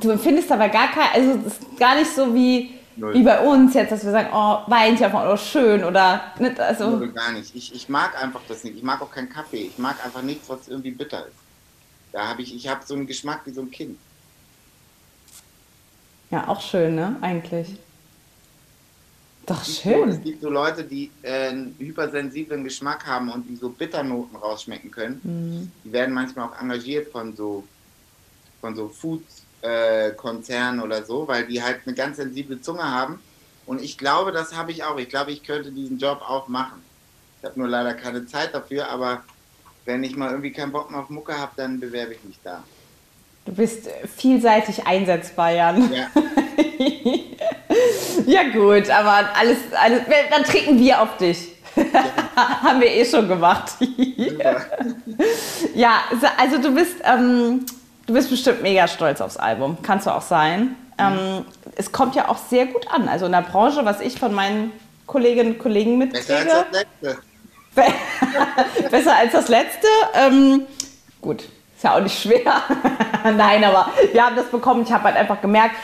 Du 0.05 0.11
empfindest 0.11 0.51
aber 0.51 0.69
gar 0.69 0.91
kein, 0.91 1.09
also 1.15 1.39
es 1.47 1.53
ist 1.57 1.79
gar 1.79 1.95
nicht 1.97 2.13
so 2.13 2.31
wie, 2.35 2.75
Null. 2.95 3.15
wie 3.15 3.23
bei 3.23 3.39
uns 3.39 3.73
jetzt, 3.73 3.91
dass 3.91 4.05
wir 4.05 4.11
sagen, 4.11 4.29
oh, 4.31 4.59
Weinchen 4.69 5.11
oder 5.11 5.35
schön 5.35 5.83
oder 5.83 6.21
nicht, 6.37 6.59
also. 6.59 6.89
Oder 6.89 7.07
gar 7.07 7.31
nicht. 7.31 7.55
Ich, 7.55 7.73
ich 7.73 7.89
mag 7.89 8.21
einfach 8.21 8.41
das 8.47 8.63
nicht. 8.63 8.77
Ich 8.77 8.83
mag 8.83 9.01
auch 9.01 9.09
keinen 9.09 9.29
Kaffee. 9.29 9.63
Ich 9.63 9.79
mag 9.79 9.95
einfach 10.05 10.21
nichts, 10.21 10.47
was 10.47 10.67
irgendwie 10.67 10.91
bitter 10.91 11.25
ist. 11.25 11.33
Da 12.11 12.27
habe 12.27 12.43
ich, 12.43 12.55
ich 12.55 12.67
habe 12.67 12.81
so 12.85 12.93
einen 12.93 13.07
Geschmack 13.07 13.41
wie 13.45 13.51
so 13.51 13.61
ein 13.61 13.71
Kind. 13.71 13.97
Ja, 16.29 16.47
auch 16.49 16.61
schön, 16.61 16.93
ne? 16.93 17.15
Eigentlich. 17.21 17.75
Doch 19.47 19.61
Es 19.63 19.81
schön. 19.81 20.23
gibt 20.23 20.41
so 20.43 20.49
Leute, 20.51 20.83
die 20.83 21.09
äh, 21.23 21.47
einen 21.49 21.75
hypersensiblen 21.79 22.63
Geschmack 22.63 23.07
haben 23.07 23.31
und 23.31 23.47
die 23.49 23.55
so 23.55 23.69
Bitternoten 23.69 24.35
rausschmecken 24.35 24.91
können. 24.91 25.19
Mhm. 25.23 25.71
Die 25.83 25.91
werden 25.91 26.13
manchmal 26.13 26.49
auch 26.49 26.61
engagiert 26.61 27.11
von 27.11 27.35
so 27.35 27.63
von 28.61 28.75
so 28.75 28.87
Food-Konzernen 29.65 30.81
oder 30.81 31.03
so, 31.03 31.27
weil 31.27 31.45
die 31.45 31.61
halt 31.61 31.81
eine 31.85 31.95
ganz 31.95 32.17
sensible 32.17 32.61
Zunge 32.61 32.83
haben. 32.83 33.19
Und 33.65 33.81
ich 33.81 33.97
glaube, 33.97 34.31
das 34.31 34.55
habe 34.55 34.71
ich 34.71 34.83
auch. 34.83 34.97
Ich 34.97 35.09
glaube, 35.09 35.31
ich 35.31 35.43
könnte 35.43 35.71
diesen 35.71 35.97
Job 35.97 36.21
auch 36.21 36.47
machen. 36.47 36.83
Ich 37.39 37.45
habe 37.45 37.59
nur 37.59 37.67
leider 37.67 37.93
keine 37.93 38.25
Zeit 38.25 38.53
dafür, 38.53 38.89
aber 38.89 39.23
wenn 39.85 40.03
ich 40.03 40.15
mal 40.15 40.29
irgendwie 40.29 40.51
keinen 40.51 40.71
Bock 40.71 40.91
mehr 40.91 40.99
auf 40.99 41.09
Mucke 41.09 41.37
habe, 41.37 41.51
dann 41.55 41.79
bewerbe 41.79 42.13
ich 42.13 42.23
mich 42.23 42.39
da. 42.43 42.63
Du 43.45 43.53
bist 43.53 43.87
vielseitig 44.17 44.85
einsetzbar, 44.87 45.51
Jan. 45.51 45.93
Ja, 45.93 46.07
Ja 48.25 48.43
gut, 48.49 48.89
aber 48.89 49.29
alles, 49.35 49.57
alles 49.79 50.01
dann 50.31 50.43
trinken 50.43 50.79
wir 50.79 51.01
auf 51.01 51.17
dich. 51.17 51.49
Haben 52.35 52.79
wir 52.79 52.89
eh 52.89 53.05
schon 53.05 53.27
gemacht. 53.27 53.73
ja, 55.75 56.03
also 56.37 56.57
du 56.61 56.73
bist, 56.73 56.95
ähm, 57.03 57.65
du 58.05 58.13
bist 58.13 58.29
bestimmt 58.29 58.61
mega 58.61 58.87
stolz 58.87 59.21
aufs 59.21 59.37
Album. 59.37 59.77
Kannst 59.81 60.05
du 60.07 60.11
auch 60.11 60.21
sein. 60.21 60.75
Ähm, 60.97 61.45
es 61.75 61.91
kommt 61.91 62.15
ja 62.15 62.29
auch 62.29 62.37
sehr 62.37 62.67
gut 62.67 62.87
an. 62.89 63.09
Also 63.09 63.25
in 63.25 63.31
der 63.33 63.41
Branche, 63.41 63.83
was 63.85 63.99
ich 63.99 64.17
von 64.19 64.33
meinen 64.33 64.71
Kolleginnen 65.07 65.53
und 65.53 65.59
Kollegen 65.59 65.99
Besser 66.09 66.37
als 66.37 66.45
mitkriege. 66.45 66.87
das 67.01 67.15
letzte. 67.15 67.23
Besser 68.89 69.15
als 69.15 69.31
das 69.33 69.47
letzte. 69.49 69.87
Ähm, 70.13 70.61
gut, 71.21 71.41
ist 71.43 71.83
ja 71.83 71.95
auch 71.95 71.99
nicht 72.01 72.17
schwer. 72.19 72.61
Nein, 73.23 73.63
aber 73.63 73.91
wir 74.13 74.25
haben 74.25 74.35
das 74.35 74.45
bekommen. 74.47 74.83
Ich 74.83 74.91
habe 74.91 75.03
halt 75.05 75.17
einfach 75.17 75.41
gemerkt, 75.41 75.75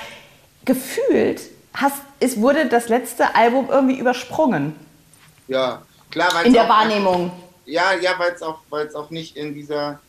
gefühlt 0.66 1.42
hast, 1.74 1.98
es 2.20 2.40
wurde 2.40 2.68
das 2.68 2.88
letzte 2.90 3.36
Album 3.36 3.68
irgendwie 3.70 3.98
übersprungen 3.98 4.76
Ja, 5.48 5.82
klar, 6.12 6.30
weil 6.34 6.46
in 6.48 6.54
der 6.54 6.66
auch- 6.66 6.70
Wahrnehmung. 6.70 7.32
ja, 7.66 7.94
ja, 8.00 8.12
weil 8.18 8.32
es 8.34 8.42
auch, 8.42 8.60
weil 8.70 8.86
es 8.88 8.96
auch 8.96 9.10
nicht 9.10 9.36
in 9.38 9.54
dieser, 9.54 10.00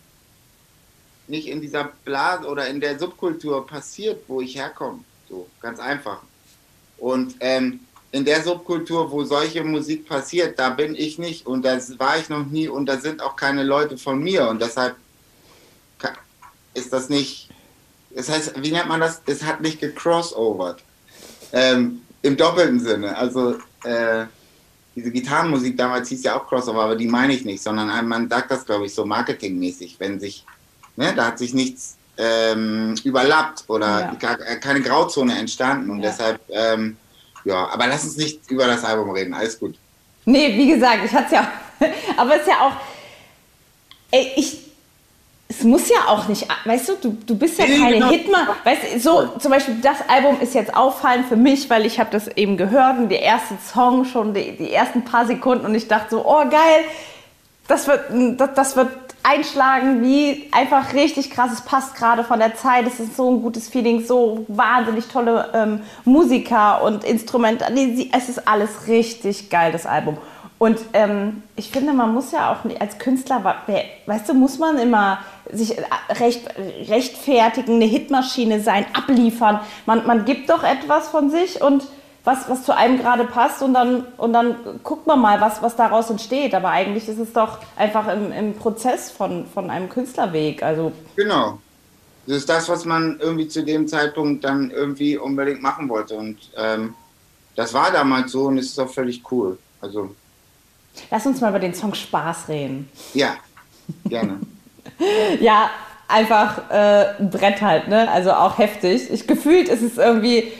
nicht 1.28 1.48
in 1.48 1.60
dieser 1.60 1.90
Blase 2.04 2.46
oder 2.46 2.66
in 2.68 2.80
der 2.80 2.98
Subkultur 2.98 3.66
passiert, 3.66 4.22
wo 4.28 4.40
ich 4.40 4.56
herkomme. 4.56 5.00
So, 5.28 5.46
ganz 5.60 5.78
einfach. 5.78 6.20
Und 6.98 7.36
ähm, 7.40 7.80
in 8.10 8.24
der 8.24 8.42
Subkultur, 8.42 9.10
wo 9.10 9.24
solche 9.24 9.64
Musik 9.64 10.06
passiert, 10.06 10.58
da 10.58 10.70
bin 10.70 10.94
ich 10.94 11.18
nicht 11.18 11.46
und 11.46 11.64
das 11.64 11.98
war 11.98 12.18
ich 12.18 12.28
noch 12.28 12.46
nie 12.46 12.68
und 12.68 12.86
da 12.86 12.98
sind 12.98 13.22
auch 13.22 13.36
keine 13.36 13.62
Leute 13.62 13.96
von 13.96 14.22
mir 14.22 14.48
und 14.48 14.60
deshalb 14.60 14.96
ist 16.74 16.92
das 16.92 17.08
nicht, 17.08 17.50
das 18.10 18.28
heißt, 18.28 18.62
wie 18.62 18.70
nennt 18.70 18.88
man 18.88 19.00
das? 19.00 19.20
Es 19.26 19.42
hat 19.42 19.60
nicht 19.60 19.80
gecrossovert. 19.80 20.82
Ähm, 21.52 22.02
Im 22.22 22.36
doppelten 22.36 22.80
Sinne. 22.80 23.16
Also 23.16 23.56
äh, 23.84 24.26
diese 24.94 25.10
Gitarrenmusik 25.10 25.76
damals 25.76 26.08
hieß 26.08 26.22
ja 26.24 26.38
auch 26.38 26.46
Crossover, 26.46 26.82
aber 26.82 26.96
die 26.96 27.06
meine 27.06 27.32
ich 27.32 27.44
nicht, 27.44 27.62
sondern 27.62 28.06
man 28.06 28.28
sagt 28.28 28.50
das, 28.50 28.64
glaube 28.64 28.86
ich, 28.86 28.94
so 28.94 29.04
marketingmäßig, 29.04 29.98
wenn 29.98 30.20
sich, 30.20 30.44
ne, 30.96 31.12
da 31.14 31.26
hat 31.26 31.38
sich 31.38 31.54
nichts 31.54 31.96
ähm, 32.16 32.94
überlappt 33.04 33.64
oder 33.68 34.00
ja. 34.00 34.14
gar, 34.18 34.36
keine 34.36 34.80
Grauzone 34.80 35.38
entstanden 35.38 35.90
und 35.90 36.02
ja. 36.02 36.10
deshalb, 36.10 36.40
ähm, 36.50 36.96
ja, 37.44 37.68
aber 37.68 37.86
lass 37.86 38.04
uns 38.04 38.16
nicht 38.16 38.50
über 38.50 38.66
das 38.66 38.84
Album 38.84 39.10
reden, 39.10 39.34
alles 39.34 39.58
gut. 39.58 39.76
Nee, 40.24 40.56
wie 40.56 40.68
gesagt, 40.68 41.04
ich 41.04 41.12
hatte 41.12 41.26
es 41.26 41.32
ja, 41.32 41.52
aber 42.16 42.34
es 42.34 42.42
ist 42.42 42.48
ja 42.48 42.60
auch, 42.60 42.72
ey, 44.10 44.32
ich 44.36 44.58
es 45.58 45.64
muss 45.64 45.88
ja 45.88 46.08
auch 46.08 46.28
nicht, 46.28 46.46
weißt 46.64 46.88
du, 46.88 46.94
du, 46.96 47.16
du 47.26 47.36
bist 47.36 47.58
ja 47.58 47.66
nee, 47.66 47.78
keine 47.78 47.94
genau. 47.94 48.10
Hitman. 48.10 48.48
Weißt 48.64 48.82
du, 48.94 49.00
so 49.00 49.26
zum 49.38 49.50
Beispiel 49.50 49.76
das 49.82 49.98
Album 50.08 50.40
ist 50.40 50.54
jetzt 50.54 50.74
auffallend 50.74 51.26
für 51.28 51.36
mich, 51.36 51.68
weil 51.68 51.84
ich 51.84 52.00
habe 52.00 52.10
das 52.10 52.28
eben 52.28 52.56
gehört 52.56 52.98
und 52.98 53.10
der 53.10 53.20
erste 53.20 53.54
Song 53.72 54.04
schon 54.04 54.32
die, 54.32 54.56
die 54.56 54.72
ersten 54.72 55.04
paar 55.04 55.26
Sekunden 55.26 55.66
und 55.66 55.74
ich 55.74 55.88
dachte 55.88 56.10
so, 56.10 56.24
oh 56.26 56.48
geil, 56.48 56.84
das 57.68 57.86
wird, 57.86 58.00
das, 58.38 58.54
das 58.54 58.76
wird 58.76 58.88
einschlagen 59.22 60.02
wie 60.02 60.48
einfach 60.52 60.94
richtig 60.94 61.30
krass. 61.30 61.52
Es 61.52 61.60
passt 61.62 61.94
gerade 61.96 62.24
von 62.24 62.38
der 62.38 62.54
Zeit. 62.54 62.86
Es 62.86 63.00
ist 63.00 63.16
so 63.16 63.30
ein 63.30 63.42
gutes 63.42 63.68
Feeling, 63.68 64.04
so 64.04 64.44
wahnsinnig 64.48 65.06
tolle 65.06 65.50
ähm, 65.54 65.80
Musiker 66.04 66.82
und 66.82 67.04
Instrumente. 67.04 67.66
Es 68.12 68.28
ist 68.28 68.46
alles 68.48 68.88
richtig 68.88 69.50
geil, 69.50 69.72
das 69.72 69.86
Album. 69.86 70.18
Und 70.58 70.78
ähm, 70.92 71.42
ich 71.56 71.70
finde, 71.70 71.92
man 71.92 72.14
muss 72.14 72.30
ja 72.30 72.52
auch 72.52 72.58
als 72.80 72.98
Künstler, 72.98 73.42
weißt 74.06 74.28
du, 74.28 74.34
muss 74.34 74.58
man 74.58 74.78
immer 74.78 75.18
sich 75.50 75.76
äh, 75.76 75.82
recht, 76.20 76.48
rechtfertigen, 76.88 77.74
eine 77.76 77.84
Hitmaschine 77.86 78.60
sein, 78.60 78.86
abliefern. 78.92 79.58
Man, 79.86 80.06
man 80.06 80.24
gibt 80.24 80.50
doch 80.50 80.62
etwas 80.62 81.08
von 81.08 81.30
sich 81.30 81.60
und 81.60 81.82
was, 82.24 82.48
was 82.48 82.64
zu 82.64 82.76
einem 82.76 82.98
gerade 82.98 83.24
passt 83.24 83.62
und 83.62 83.74
dann, 83.74 84.06
und 84.16 84.32
dann 84.32 84.54
guckt 84.84 85.06
man 85.06 85.20
mal, 85.20 85.40
was, 85.40 85.60
was 85.62 85.74
daraus 85.74 86.08
entsteht. 86.08 86.54
Aber 86.54 86.70
eigentlich 86.70 87.08
ist 87.08 87.18
es 87.18 87.32
doch 87.32 87.58
einfach 87.76 88.06
im, 88.08 88.32
im 88.32 88.54
Prozess 88.54 89.10
von, 89.10 89.46
von 89.46 89.70
einem 89.70 89.88
Künstlerweg. 89.88 90.62
Also 90.62 90.92
genau. 91.16 91.58
Das 92.26 92.36
ist 92.36 92.48
das, 92.48 92.68
was 92.68 92.84
man 92.84 93.18
irgendwie 93.18 93.48
zu 93.48 93.64
dem 93.64 93.88
Zeitpunkt 93.88 94.44
dann 94.44 94.70
irgendwie 94.70 95.18
unbedingt 95.18 95.60
machen 95.60 95.88
wollte. 95.88 96.14
Und 96.14 96.38
ähm, 96.56 96.94
das 97.56 97.74
war 97.74 97.90
damals 97.90 98.30
so 98.30 98.44
und 98.44 98.58
es 98.58 98.66
ist 98.66 98.78
auch 98.78 98.88
völlig 98.88 99.22
cool. 99.32 99.58
Also 99.80 100.14
Lass 101.10 101.26
uns 101.26 101.40
mal 101.40 101.48
über 101.48 101.58
den 101.58 101.74
Song 101.74 101.94
Spaß 101.94 102.48
reden. 102.48 102.88
Ja, 103.14 103.36
gerne. 104.04 104.38
ja, 105.40 105.70
einfach 106.06 106.70
äh, 106.70 107.18
ein 107.18 107.30
Brett 107.30 107.60
halt, 107.62 107.88
ne? 107.88 108.10
Also 108.10 108.32
auch 108.32 108.58
heftig. 108.58 109.10
Ich 109.10 109.26
gefühlt 109.26 109.68
ist 109.68 109.82
es 109.82 109.96
irgendwie 109.96 110.52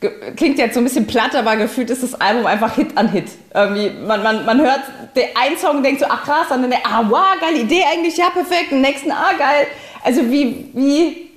klingt 0.00 0.58
jetzt 0.58 0.74
so 0.74 0.80
ein 0.80 0.84
bisschen 0.84 1.06
platt, 1.06 1.34
aber 1.34 1.56
gefühlt 1.56 1.90
ist 1.90 2.02
das 2.02 2.14
Album 2.14 2.46
einfach 2.46 2.74
Hit 2.74 2.96
an 2.96 3.08
Hit. 3.08 3.30
Irgendwie, 3.52 3.90
man, 3.90 4.22
man, 4.22 4.44
man 4.44 4.60
hört 4.60 4.82
den 5.16 5.28
einen 5.36 5.58
Song 5.58 5.78
und 5.78 5.82
denkt 5.82 6.00
so, 6.00 6.06
ach 6.08 6.22
krass, 6.22 6.46
dann 6.50 6.68
der, 6.70 6.86
ah 6.86 7.04
wow, 7.08 7.36
geile 7.40 7.58
Idee 7.58 7.82
eigentlich, 7.92 8.16
ja 8.16 8.30
perfekt, 8.30 8.70
den 8.70 8.80
nächsten, 8.80 9.10
ah 9.10 9.32
geil. 9.36 9.66
Also 10.04 10.20
wie, 10.30 10.70
wie, 10.72 11.30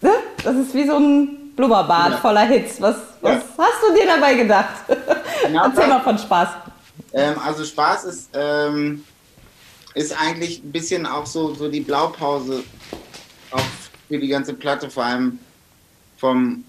ne? 0.00 0.12
das 0.42 0.56
ist 0.56 0.74
wie 0.74 0.86
so 0.86 0.96
ein 0.96 1.52
Blubberbad 1.54 2.10
ja. 2.12 2.16
voller 2.16 2.46
Hits. 2.46 2.80
Was, 2.80 2.96
was 3.20 3.32
ja. 3.32 3.42
hast 3.58 3.82
du 3.88 3.94
dir 3.94 4.06
dabei 4.06 4.34
gedacht? 4.34 4.74
Genau 5.46 5.64
Erzähl 5.66 5.86
mal 5.86 6.00
von 6.00 6.18
Spaß. 6.18 6.48
Ähm, 7.12 7.36
also 7.44 7.64
Spaß 7.64 8.04
ist, 8.04 8.30
ähm, 8.34 9.04
ist 9.94 10.20
eigentlich 10.20 10.64
ein 10.64 10.72
bisschen 10.72 11.06
auch 11.06 11.26
so, 11.26 11.54
so 11.54 11.68
die 11.68 11.80
Blaupause 11.80 12.64
auch 13.52 13.60
für 14.08 14.18
die 14.18 14.28
ganze 14.28 14.54
Platte, 14.54 14.90
vor 14.90 15.04
allem 15.04 15.38
vom, 16.16 16.64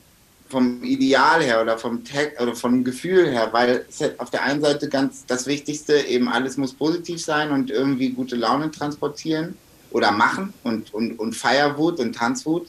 vom 0.48 0.84
Ideal 0.84 1.42
her 1.42 1.62
oder 1.62 1.78
vom 1.78 2.04
Tag 2.04 2.40
oder 2.40 2.56
vom 2.56 2.84
Gefühl 2.84 3.28
her, 3.30 3.50
weil 3.52 3.86
es 3.90 4.02
halt 4.02 4.20
auf 4.20 4.30
der 4.30 4.44
einen 4.44 4.62
Seite 4.62 4.90
ganz 4.90 5.26
das 5.26 5.48
Wichtigste, 5.48 5.98
eben 5.98 6.28
alles 6.30 6.58
muss 6.58 6.74
positiv 6.74 7.24
sein 7.24 7.52
und 7.52 7.72
irgendwie 7.72 8.12
gute 8.12 8.36
Laune 8.36 8.70
transportieren 8.70 9.58
oder 9.92 10.12
machen 10.12 10.54
und, 10.64 10.94
und, 10.94 11.18
und 11.20 11.34
Feierwut 11.34 12.00
und 12.00 12.14
Tanzwut 12.14 12.68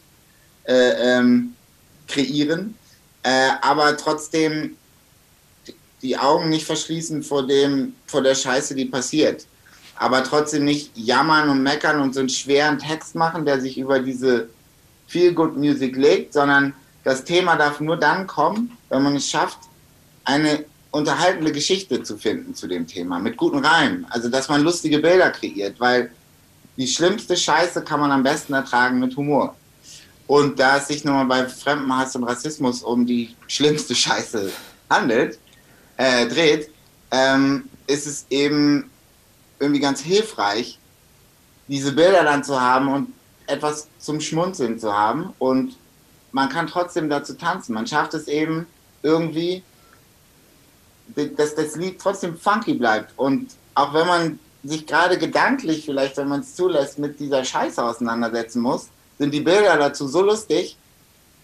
äh, 0.64 1.18
ähm, 1.18 1.54
kreieren. 2.08 2.74
Äh, 3.22 3.50
aber 3.60 3.96
trotzdem 3.96 4.76
die 6.02 6.16
Augen 6.16 6.48
nicht 6.48 6.64
verschließen 6.64 7.22
vor 7.22 7.46
dem, 7.46 7.94
vor 8.06 8.22
der 8.22 8.34
Scheiße, 8.34 8.74
die 8.74 8.84
passiert. 8.84 9.46
Aber 9.96 10.22
trotzdem 10.22 10.64
nicht 10.64 10.92
jammern 10.94 11.48
und 11.48 11.62
meckern 11.62 12.00
und 12.00 12.14
so 12.14 12.20
einen 12.20 12.28
schweren 12.28 12.78
Text 12.78 13.14
machen, 13.14 13.44
der 13.44 13.60
sich 13.60 13.78
über 13.78 13.98
diese 13.98 14.48
Feel 15.08 15.32
Good 15.32 15.56
Music 15.56 15.96
legt, 15.96 16.32
sondern 16.32 16.74
das 17.06 17.22
Thema 17.22 17.54
darf 17.54 17.78
nur 17.78 17.96
dann 17.96 18.26
kommen, 18.26 18.76
wenn 18.88 19.00
man 19.00 19.14
es 19.14 19.30
schafft, 19.30 19.60
eine 20.24 20.64
unterhaltende 20.90 21.52
Geschichte 21.52 22.02
zu 22.02 22.18
finden 22.18 22.52
zu 22.52 22.66
dem 22.66 22.84
Thema, 22.84 23.20
mit 23.20 23.36
guten 23.36 23.64
Reimen. 23.64 24.04
Also, 24.10 24.28
dass 24.28 24.48
man 24.48 24.62
lustige 24.62 24.98
Bilder 24.98 25.30
kreiert, 25.30 25.78
weil 25.78 26.10
die 26.76 26.88
schlimmste 26.88 27.36
Scheiße 27.36 27.82
kann 27.82 28.00
man 28.00 28.10
am 28.10 28.24
besten 28.24 28.54
ertragen 28.54 28.98
mit 28.98 29.16
Humor. 29.16 29.54
Und 30.26 30.58
da 30.58 30.78
es 30.78 30.88
sich 30.88 31.04
nun 31.04 31.14
mal 31.14 31.26
bei 31.26 31.48
Fremdenhass 31.48 32.16
und 32.16 32.24
Rassismus 32.24 32.82
um 32.82 33.06
die 33.06 33.36
schlimmste 33.46 33.94
Scheiße 33.94 34.50
handelt, 34.90 35.38
äh, 35.98 36.26
dreht, 36.26 36.70
ähm, 37.12 37.68
ist 37.86 38.08
es 38.08 38.26
eben 38.30 38.90
irgendwie 39.60 39.80
ganz 39.80 40.00
hilfreich, 40.00 40.80
diese 41.68 41.92
Bilder 41.92 42.24
dann 42.24 42.42
zu 42.42 42.60
haben 42.60 42.88
und 42.88 43.12
etwas 43.46 43.86
zum 44.00 44.20
Schmunzeln 44.20 44.80
zu 44.80 44.92
haben. 44.92 45.32
Und 45.38 45.76
man 46.32 46.48
kann 46.48 46.66
trotzdem 46.66 47.08
dazu 47.08 47.34
tanzen. 47.34 47.74
Man 47.74 47.86
schafft 47.86 48.14
es 48.14 48.28
eben 48.28 48.66
irgendwie, 49.02 49.62
dass 51.14 51.54
das 51.54 51.76
Lied 51.76 52.00
trotzdem 52.00 52.36
funky 52.36 52.74
bleibt. 52.74 53.12
Und 53.16 53.52
auch 53.74 53.94
wenn 53.94 54.06
man 54.06 54.38
sich 54.64 54.86
gerade 54.86 55.18
gedanklich, 55.18 55.84
vielleicht, 55.84 56.16
wenn 56.16 56.28
man 56.28 56.40
es 56.40 56.54
zulässt, 56.54 56.98
mit 56.98 57.20
dieser 57.20 57.44
Scheiße 57.44 57.82
auseinandersetzen 57.82 58.60
muss, 58.60 58.88
sind 59.18 59.32
die 59.32 59.40
Bilder 59.40 59.76
dazu 59.76 60.08
so 60.08 60.22
lustig, 60.22 60.76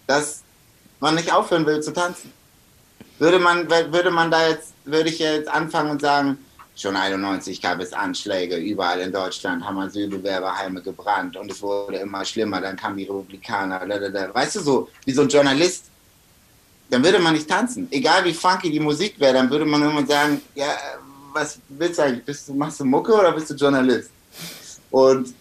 dass 0.07 0.43
man 1.01 1.15
nicht 1.15 1.33
aufhören 1.33 1.65
will 1.67 1.81
zu 1.81 1.93
tanzen. 1.93 2.33
Würde 3.19 3.39
man, 3.39 3.71
würde 3.71 4.11
man 4.11 4.31
da 4.31 4.49
jetzt, 4.49 4.73
würde 4.85 5.09
ich 5.09 5.19
jetzt 5.19 5.49
anfangen 5.49 5.91
und 5.91 6.01
sagen, 6.01 6.39
schon 6.75 6.97
91 6.97 7.61
gab 7.61 7.81
es 7.81 7.93
Anschläge, 7.93 8.57
überall 8.57 9.01
in 9.01 9.13
Deutschland 9.13 9.65
haben 9.65 9.79
Asylbewerberheime 9.79 10.83
gebrannt 10.83 11.37
und 11.37 11.51
es 11.51 11.61
wurde 11.63 11.99
immer 11.99 12.25
schlimmer, 12.25 12.61
dann 12.61 12.77
kamen 12.77 12.97
die 12.97 13.05
Republikaner, 13.05 13.81
weißt 14.35 14.57
du 14.57 14.61
so, 14.61 14.89
wie 15.05 15.13
so 15.13 15.23
ein 15.23 15.29
Journalist, 15.29 15.85
dann 16.91 17.03
würde 17.05 17.19
man 17.19 17.35
nicht 17.35 17.49
tanzen. 17.49 17.89
Egal 17.91 18.25
wie 18.25 18.35
funky 18.35 18.71
die 18.71 18.81
Musik 18.81 19.19
wäre, 19.19 19.35
dann 19.35 19.51
würde 19.51 19.65
man 19.65 19.83
immer 19.83 20.05
sagen, 20.07 20.43
ja, 20.55 20.77
was 21.33 21.59
willst 21.69 21.99
du 21.99 22.03
eigentlich? 22.03 22.25
Bist 22.25 22.49
du, 22.49 22.55
machst 22.55 22.81
du 22.81 22.85
Mucke 22.85 23.15
oder 23.15 23.33
bist 23.33 23.51
du 23.51 23.55
Journalist? 23.55 24.11
Und 24.91 25.35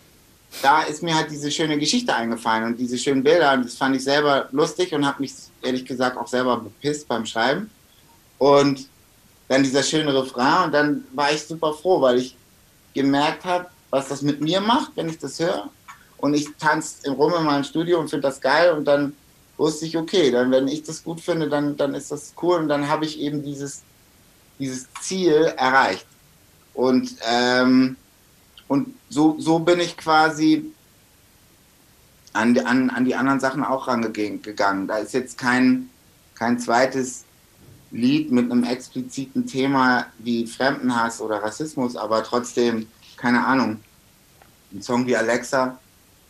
da 0.62 0.84
ist 0.84 1.04
mir 1.04 1.16
halt 1.16 1.30
diese 1.30 1.52
schöne 1.52 1.78
Geschichte 1.78 2.14
eingefallen 2.14 2.66
und 2.66 2.78
diese 2.78 2.98
schönen 2.98 3.24
Bilder. 3.24 3.54
Und 3.54 3.66
das 3.66 3.76
fand 3.76 3.96
ich 3.96 4.04
selber 4.04 4.48
lustig 4.52 4.94
und 4.94 5.06
habe 5.06 5.22
mich 5.22 5.34
ehrlich 5.62 5.86
gesagt 5.86 6.18
auch 6.18 6.28
selber 6.28 6.58
bepisst 6.58 7.08
beim 7.08 7.26
Schreiben. 7.26 7.70
Und 8.38 8.88
dann 9.52 9.64
dieser 9.64 9.84
schöne 9.84 10.14
Refrain 10.14 10.66
und 10.66 10.72
dann 10.72 11.04
war 11.12 11.30
ich 11.34 11.44
super 11.44 11.74
froh, 11.74 12.00
weil 12.00 12.20
ich 12.20 12.38
gemerkt 12.94 13.44
habe, 13.44 13.68
was 13.90 14.08
das 14.08 14.22
mit 14.22 14.40
mir 14.40 14.62
macht, 14.62 14.94
wenn 14.96 15.10
ich 15.10 15.20
das 15.20 15.40
höre. 15.40 15.70
Und 16.16 16.34
ich 16.36 16.48
tanze 16.58 17.10
Rum 17.12 17.34
in 17.38 17.44
meinem 17.44 17.66
Studio 17.66 18.00
und 18.00 18.10
finde 18.10 18.30
das 18.30 18.40
geil 18.40 18.72
und 18.72 18.86
dann 18.86 19.14
wusste 19.58 19.86
ich, 19.86 19.98
okay, 19.98 20.32
dann 20.32 20.52
wenn 20.52 20.70
ich 20.70 20.84
das 20.84 21.04
gut 21.04 21.20
finde, 21.20 21.50
dann, 21.50 21.76
dann 21.76 21.96
ist 21.96 22.12
das 22.12 22.34
cool 22.42 22.60
und 22.60 22.70
dann 22.70 22.88
habe 22.88 23.04
ich 23.04 23.20
eben 23.20 23.44
dieses, 23.44 23.82
dieses 24.58 24.88
Ziel 25.02 25.54
erreicht. 25.58 26.06
Und 26.74 27.18
ähm, 27.30 27.98
und 28.70 28.94
so, 29.10 29.36
so 29.38 29.60
bin 29.60 29.82
ich 29.82 29.98
quasi 29.98 30.72
an, 32.32 32.58
an, 32.60 32.90
an 32.90 33.04
die 33.04 33.16
anderen 33.16 33.42
Sachen 33.42 33.66
auch 33.66 33.90
rangegangen. 33.90 34.88
Da 34.88 35.00
ist 35.00 35.14
jetzt 35.14 35.38
kein, 35.38 35.90
kein 36.36 36.58
zweites 36.58 37.26
Lied 37.92 38.32
mit 38.32 38.52
einem 38.52 38.64
expliziten 38.64 39.46
Thema 39.46 40.08
wie 40.20 40.48
Fremdenhass 40.48 41.22
oder 41.22 41.44
Rassismus, 41.44 41.96
aber 41.96 42.24
trotzdem, 42.24 42.88
keine 43.18 43.46
Ahnung. 43.46 43.82
Ein 44.74 44.82
Song 44.82 45.06
wie 45.06 45.16
Alexa 45.16 45.78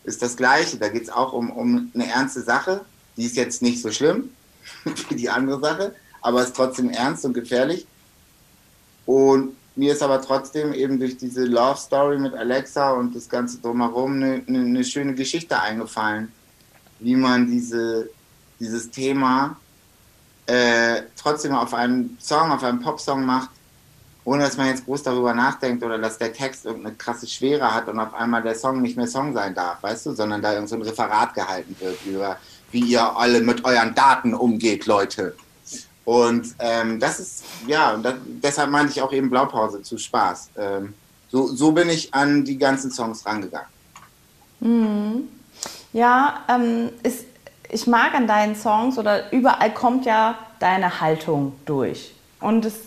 ist 0.03 0.22
das 0.22 0.36
gleiche. 0.36 0.77
Da 0.77 0.89
geht 0.89 1.03
es 1.03 1.10
auch 1.10 1.34
um, 1.34 1.51
um 1.51 1.91
eine 1.94 2.08
ernste 2.08 2.41
Sache. 2.41 2.84
Die 3.15 3.25
ist 3.25 3.36
jetzt 3.36 3.62
nicht 3.62 3.82
so 3.82 3.91
schlimm 3.91 4.32
wie 5.10 5.15
die 5.15 5.30
andere 5.30 5.60
Sache, 5.60 5.96
aber 6.22 6.41
ist 6.44 6.56
trotzdem 6.56 6.89
ernst 6.89 7.25
und 7.25 7.34
gefährlich. 7.34 7.86
Und 9.06 9.56
mir 9.75 9.94
ist 9.94 10.01
aber 10.01 10.22
trotzdem 10.22 10.74
eben 10.74 11.00
durch 11.00 11.18
diese 11.18 11.46
Love 11.46 11.77
Story 11.77 12.18
mit 12.18 12.34
Alexa 12.34 12.91
und 12.91 13.15
das 13.15 13.30
Ganze 13.30 13.60
drumherum 13.60 14.15
eine, 14.15 14.44
eine, 14.48 14.60
eine 14.60 14.84
schöne 14.84 15.13
Geschichte 15.13 15.60
eingefallen, 15.60 16.32
wie 17.00 17.15
man 17.15 17.48
diese, 17.48 18.10
dieses 18.60 18.89
Thema 18.89 19.58
äh, 20.48 21.03
trotzdem 21.15 21.53
auf 21.53 21.74
einen 21.74 22.17
Song, 22.21 22.51
auf 22.51 22.63
einen 22.63 22.81
Popsong 22.81 23.25
macht, 23.25 23.50
ohne 24.24 24.43
dass 24.43 24.57
man 24.57 24.67
jetzt 24.67 24.86
groß 24.86 25.03
darüber 25.03 25.33
nachdenkt 25.33 25.83
oder 25.83 25.98
dass 25.98 26.17
der 26.17 26.33
Text 26.33 26.65
irgendeine 26.65 26.95
krasse 26.95 27.27
Schwere 27.27 27.74
hat 27.74 27.88
und 27.88 28.00
auf 28.00 28.13
einmal 28.13 28.43
der 28.43 28.55
Song 28.55 28.81
nicht 28.81 28.98
mehr 28.98 29.07
Song 29.07 29.33
sein 29.33 29.55
darf, 29.55 29.81
weißt 29.81 30.07
du, 30.07 30.13
sondern 30.13 30.41
da 30.41 30.53
irgend 30.53 30.69
so 30.69 30.75
ein 30.75 30.81
Referat 30.81 31.33
gehalten 31.33 31.75
wird 31.79 31.98
über, 32.05 32.38
wie 32.71 32.81
ihr 32.81 33.17
alle 33.17 33.41
mit 33.41 33.65
euren 33.65 33.95
Daten 33.95 34.33
umgeht, 34.33 34.86
Leute. 34.86 35.36
Und 36.05 36.55
ähm, 36.60 37.00
das 37.00 37.19
ist, 37.19 37.43
ja, 37.67 37.93
und 37.93 38.03
das, 38.03 38.15
deshalb 38.25 38.69
meinte 38.69 38.91
ich 38.91 39.01
auch 39.01 39.13
eben 39.13 39.29
Blaupause 39.29 39.81
zu 39.81 39.98
Spaß. 39.98 40.50
Ähm, 40.57 40.93
so, 41.29 41.48
so 41.48 41.71
bin 41.71 41.89
ich 41.89 42.13
an 42.13 42.43
die 42.43 42.57
ganzen 42.57 42.91
Songs 42.91 43.25
rangegangen. 43.25 43.69
Mhm. 44.60 45.29
Ja, 45.93 46.43
ähm, 46.48 46.89
ist, 47.03 47.25
ich 47.71 47.87
mag 47.87 48.13
an 48.13 48.27
deinen 48.27 48.55
Songs 48.55 48.97
oder 48.97 49.31
überall 49.31 49.73
kommt 49.73 50.05
ja 50.05 50.35
deine 50.59 51.01
Haltung 51.01 51.53
durch. 51.65 52.13
Und 52.39 52.65
es 52.65 52.75
ist 52.75 52.85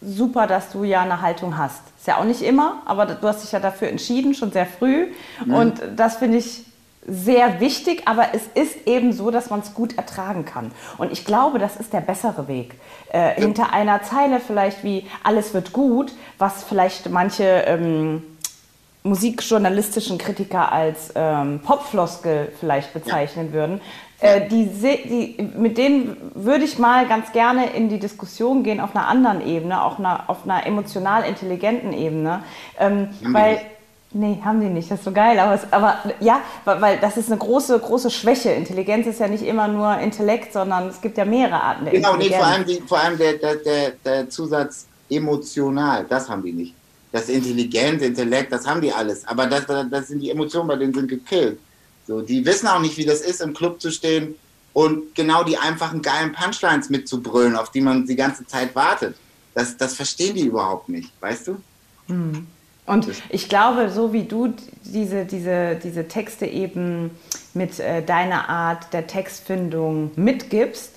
super, 0.00 0.46
dass 0.46 0.70
du 0.70 0.84
ja 0.84 1.02
eine 1.02 1.20
Haltung 1.22 1.56
hast. 1.56 1.82
Ist 1.98 2.06
ja 2.06 2.18
auch 2.18 2.24
nicht 2.24 2.42
immer, 2.42 2.82
aber 2.84 3.06
du 3.06 3.26
hast 3.26 3.42
dich 3.42 3.52
ja 3.52 3.60
dafür 3.60 3.88
entschieden, 3.88 4.34
schon 4.34 4.52
sehr 4.52 4.66
früh. 4.66 5.08
Mhm. 5.44 5.54
Und 5.54 5.82
das 5.96 6.16
finde 6.16 6.38
ich 6.38 6.64
sehr 7.08 7.60
wichtig, 7.60 8.02
aber 8.06 8.34
es 8.34 8.42
ist 8.54 8.86
eben 8.86 9.12
so, 9.12 9.30
dass 9.30 9.48
man 9.48 9.60
es 9.60 9.74
gut 9.74 9.96
ertragen 9.96 10.44
kann. 10.44 10.72
Und 10.98 11.12
ich 11.12 11.24
glaube, 11.24 11.60
das 11.60 11.76
ist 11.76 11.92
der 11.92 12.00
bessere 12.00 12.48
Weg. 12.48 12.74
Äh, 13.12 13.40
hinter 13.40 13.72
einer 13.72 14.02
Zeile 14.02 14.40
vielleicht 14.40 14.82
wie 14.82 15.06
alles 15.22 15.54
wird 15.54 15.72
gut, 15.72 16.12
was 16.38 16.64
vielleicht 16.64 17.08
manche 17.08 17.44
ähm, 17.44 18.24
musikjournalistischen 19.06 20.18
Kritiker 20.18 20.72
als 20.72 21.12
ähm, 21.14 21.60
Popfloskel 21.64 22.52
vielleicht 22.58 22.92
bezeichnen 22.92 23.48
ja. 23.48 23.52
würden, 23.52 23.80
äh, 24.20 24.48
die, 24.48 24.66
die, 24.66 25.50
mit 25.56 25.76
denen 25.76 26.16
würde 26.34 26.64
ich 26.64 26.78
mal 26.78 27.06
ganz 27.06 27.32
gerne 27.32 27.70
in 27.70 27.88
die 27.88 27.98
Diskussion 27.98 28.62
gehen 28.62 28.80
auf 28.80 28.96
einer 28.96 29.06
anderen 29.08 29.46
Ebene, 29.46 29.82
auch 29.82 29.98
einer, 29.98 30.24
auf 30.28 30.44
einer 30.44 30.66
emotional 30.66 31.24
intelligenten 31.24 31.92
Ebene, 31.92 32.42
ähm, 32.78 33.08
weil 33.22 33.60
Nee, 34.12 34.40
haben 34.42 34.60
die 34.60 34.68
nicht. 34.68 34.90
Das 34.90 35.00
ist 35.00 35.04
so 35.04 35.12
geil. 35.12 35.38
Aber, 35.38 35.54
es, 35.54 35.70
aber 35.72 35.98
ja, 36.20 36.40
weil 36.64 36.98
das 36.98 37.18
ist 37.18 37.30
eine 37.30 37.38
große, 37.38 37.78
große 37.78 38.10
Schwäche. 38.10 38.50
Intelligenz 38.50 39.06
ist 39.06 39.20
ja 39.20 39.28
nicht 39.28 39.44
immer 39.44 39.68
nur 39.68 39.98
Intellekt, 39.98 40.54
sondern 40.54 40.88
es 40.88 41.00
gibt 41.02 41.18
ja 41.18 41.26
mehrere 41.26 41.60
Arten 41.60 41.84
der 41.84 41.92
genau, 41.92 42.14
Intelligenz. 42.14 42.42
Genau, 42.42 42.58
nee, 42.58 42.64
vor 42.64 42.66
allem, 42.66 42.66
die, 42.66 42.88
vor 42.88 42.98
allem 42.98 43.18
der, 43.18 43.34
der, 43.34 43.56
der, 43.56 43.90
der 44.04 44.30
Zusatz 44.30 44.86
emotional, 45.10 46.06
das 46.08 46.30
haben 46.30 46.42
die 46.42 46.52
nicht. 46.52 46.74
Das 47.16 47.30
Intelligenz, 47.30 48.02
Intellekt, 48.02 48.52
das 48.52 48.66
haben 48.66 48.82
die 48.82 48.92
alles. 48.92 49.26
Aber 49.26 49.46
das, 49.46 49.64
das 49.66 50.08
sind 50.08 50.20
die 50.20 50.30
Emotionen, 50.30 50.68
bei 50.68 50.76
denen 50.76 50.92
sind 50.92 51.08
gekillt. 51.08 51.58
So, 52.06 52.20
die 52.20 52.44
wissen 52.44 52.68
auch 52.68 52.78
nicht, 52.78 52.98
wie 52.98 53.06
das 53.06 53.22
ist, 53.22 53.40
im 53.40 53.54
Club 53.54 53.80
zu 53.80 53.90
stehen 53.90 54.34
und 54.74 55.14
genau 55.14 55.42
die 55.42 55.56
einfachen 55.56 56.02
geilen 56.02 56.32
Punchlines 56.32 56.90
mitzubrüllen, 56.90 57.56
auf 57.56 57.70
die 57.70 57.80
man 57.80 58.04
die 58.04 58.16
ganze 58.16 58.46
Zeit 58.46 58.74
wartet. 58.74 59.16
Das, 59.54 59.78
das 59.78 59.94
verstehen 59.94 60.34
die 60.34 60.44
überhaupt 60.44 60.90
nicht, 60.90 61.10
weißt 61.20 61.46
du? 61.48 61.56
Mhm. 62.08 62.46
Und 62.84 63.08
ich 63.30 63.48
glaube, 63.48 63.90
so 63.90 64.12
wie 64.12 64.24
du 64.24 64.52
diese, 64.84 65.24
diese, 65.24 65.80
diese 65.82 66.06
Texte 66.06 66.44
eben 66.44 67.12
mit 67.54 67.80
äh, 67.80 68.02
deiner 68.02 68.50
Art 68.50 68.92
der 68.92 69.06
Textfindung 69.06 70.10
mitgibst, 70.16 70.95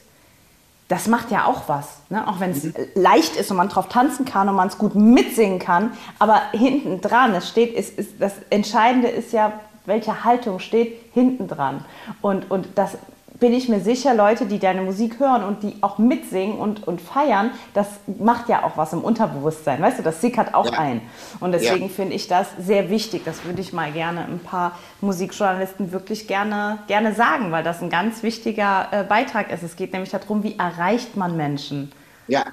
das 0.89 1.07
macht 1.07 1.29
ja 1.31 1.45
auch 1.45 1.69
was. 1.69 1.99
Ne? 2.09 2.27
Auch 2.27 2.39
wenn 2.39 2.51
es 2.51 2.63
mhm. 2.65 2.73
leicht 2.95 3.35
ist 3.37 3.49
und 3.51 3.57
man 3.57 3.69
drauf 3.69 3.87
tanzen 3.87 4.25
kann 4.25 4.49
und 4.49 4.55
man 4.55 4.67
es 4.67 4.77
gut 4.77 4.95
mitsingen 4.95 5.59
kann. 5.59 5.93
Aber 6.17 6.41
hinten 6.51 6.99
dran, 6.99 7.33
es 7.35 7.47
steht, 7.47 7.73
ist, 7.75 7.97
ist, 7.97 8.19
das 8.19 8.33
Entscheidende 8.49 9.07
ist 9.07 9.31
ja, 9.31 9.53
welche 9.85 10.23
Haltung 10.23 10.59
steht 10.59 10.99
hinten 11.13 11.47
dran. 11.47 11.85
Und, 12.21 12.49
und 12.49 12.67
das 12.75 12.97
bin 13.39 13.53
ich 13.53 13.69
mir 13.69 13.79
sicher, 13.79 14.13
Leute, 14.13 14.45
die 14.45 14.59
deine 14.59 14.81
Musik 14.81 15.19
hören 15.19 15.43
und 15.43 15.63
die 15.63 15.75
auch 15.81 15.97
mitsingen 15.97 16.57
und, 16.57 16.87
und 16.87 16.99
feiern, 16.99 17.51
das 17.73 17.87
macht 18.19 18.49
ja 18.49 18.63
auch 18.63 18.75
was 18.75 18.91
im 18.91 19.01
Unterbewusstsein. 19.01 19.81
Weißt 19.81 19.99
du, 19.99 20.03
das 20.03 20.19
sickert 20.19 20.53
auch 20.53 20.71
ja. 20.71 20.79
ein. 20.79 21.01
Und 21.39 21.53
deswegen 21.53 21.87
ja. 21.87 21.89
finde 21.89 22.15
ich 22.15 22.27
das 22.27 22.47
sehr 22.59 22.89
wichtig. 22.89 23.21
Das 23.23 23.45
würde 23.45 23.61
ich 23.61 23.71
mal 23.71 23.91
gerne 23.91 24.25
ein 24.25 24.39
paar 24.39 24.77
Musikjournalisten 24.99 25.91
wirklich 25.91 26.27
gerne, 26.27 26.79
gerne 26.87 27.13
sagen, 27.15 27.51
weil 27.51 27.63
das 27.63 27.81
ein 27.81 27.89
ganz 27.89 28.23
wichtiger 28.23 28.87
äh, 28.91 29.03
Beitrag 29.03 29.51
ist. 29.51 29.63
Es 29.63 29.75
geht 29.75 29.93
nämlich 29.93 30.11
darum, 30.11 30.43
wie 30.43 30.57
erreicht 30.57 31.15
man 31.15 31.37
Menschen. 31.37 31.91
Ja, 32.27 32.45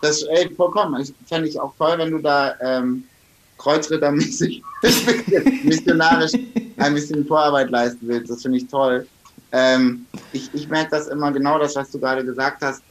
das 0.00 0.22
ey, 0.22 0.48
vollkommen. 0.54 1.00
Ich 1.00 1.12
fände 1.26 1.48
ich 1.48 1.58
auch 1.58 1.72
toll, 1.76 1.98
wenn 1.98 2.12
du 2.12 2.18
da 2.18 2.54
ähm, 2.60 3.04
kreuzrittermäßig 3.58 4.62
missionarisch 5.64 6.32
ein 6.76 6.94
bisschen 6.94 7.26
Vorarbeit 7.26 7.70
leisten 7.70 8.06
willst. 8.06 8.30
Das 8.30 8.42
finde 8.42 8.58
ich 8.58 8.68
toll. 8.68 9.06
Ähm, 9.52 10.06
ich 10.32 10.52
ich 10.52 10.68
merke 10.68 10.90
das 10.90 11.06
immer 11.06 11.32
genau, 11.32 11.58
das, 11.58 11.74
was 11.76 11.90
du 11.90 11.98
gerade 11.98 12.24
gesagt 12.24 12.62
hast, 12.62 12.82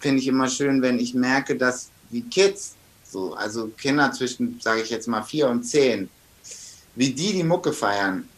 finde 0.00 0.20
ich 0.20 0.26
immer 0.26 0.48
schön, 0.48 0.82
wenn 0.82 0.98
ich 0.98 1.14
merke, 1.14 1.56
dass 1.56 1.90
die 2.10 2.22
Kids, 2.22 2.74
so, 3.04 3.34
also 3.34 3.68
Kinder 3.68 4.10
zwischen, 4.12 4.58
sage 4.60 4.82
ich 4.82 4.90
jetzt 4.90 5.06
mal, 5.06 5.22
vier 5.22 5.48
und 5.48 5.62
zehn, 5.62 6.08
wie 6.96 7.12
die 7.12 7.32
die 7.32 7.44
Mucke 7.44 7.72
feiern, 7.72 8.28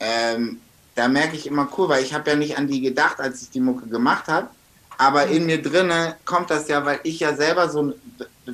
ähm, 0.00 0.60
da 0.94 1.08
merke 1.08 1.36
ich 1.36 1.46
immer 1.46 1.68
cool, 1.76 1.88
weil 1.88 2.02
ich 2.02 2.14
habe 2.14 2.30
ja 2.30 2.36
nicht 2.36 2.56
an 2.56 2.66
die 2.66 2.80
gedacht, 2.80 3.20
als 3.20 3.42
ich 3.42 3.50
die 3.50 3.60
Mucke 3.60 3.86
gemacht 3.86 4.26
habe, 4.28 4.48
aber 4.98 5.26
in 5.26 5.46
mir 5.46 5.60
drinne 5.60 6.16
kommt 6.24 6.50
das 6.50 6.68
ja, 6.68 6.84
weil 6.84 7.00
ich 7.04 7.20
ja 7.20 7.36
selber 7.36 7.68
so, 7.68 7.94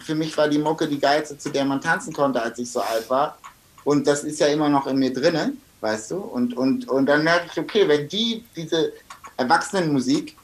für 0.01 0.15
mich 0.15 0.37
war 0.37 0.49
die 0.49 0.59
Mucke 0.59 0.89
die 0.89 0.99
geilste, 0.99 1.39
zu 1.39 1.51
der 1.51 1.65
man 1.65 1.81
tanzen 1.81 2.13
konnte, 2.13 2.43
als 2.43 2.59
ich 2.59 2.71
so 2.71 2.81
alt 2.81 3.09
war. 3.09 3.39
Und 3.85 4.07
das 4.07 4.25
ist 4.25 4.41
ja 4.41 4.49
immer 4.49 4.69
noch 4.69 4.87
in 4.87 4.97
mir 4.97 5.13
drinne 5.13 5.53
weißt 5.83 6.13
du? 6.13 6.17
Und, 6.17 6.57
und, 6.57 6.89
und 6.89 7.07
dann 7.07 7.25
merke 7.25 7.47
ich, 7.53 7.59
okay, 7.59 7.87
wenn 7.87 8.09
die 8.09 8.45
diese 8.57 8.93
Erwachsenenmusik 9.37 10.37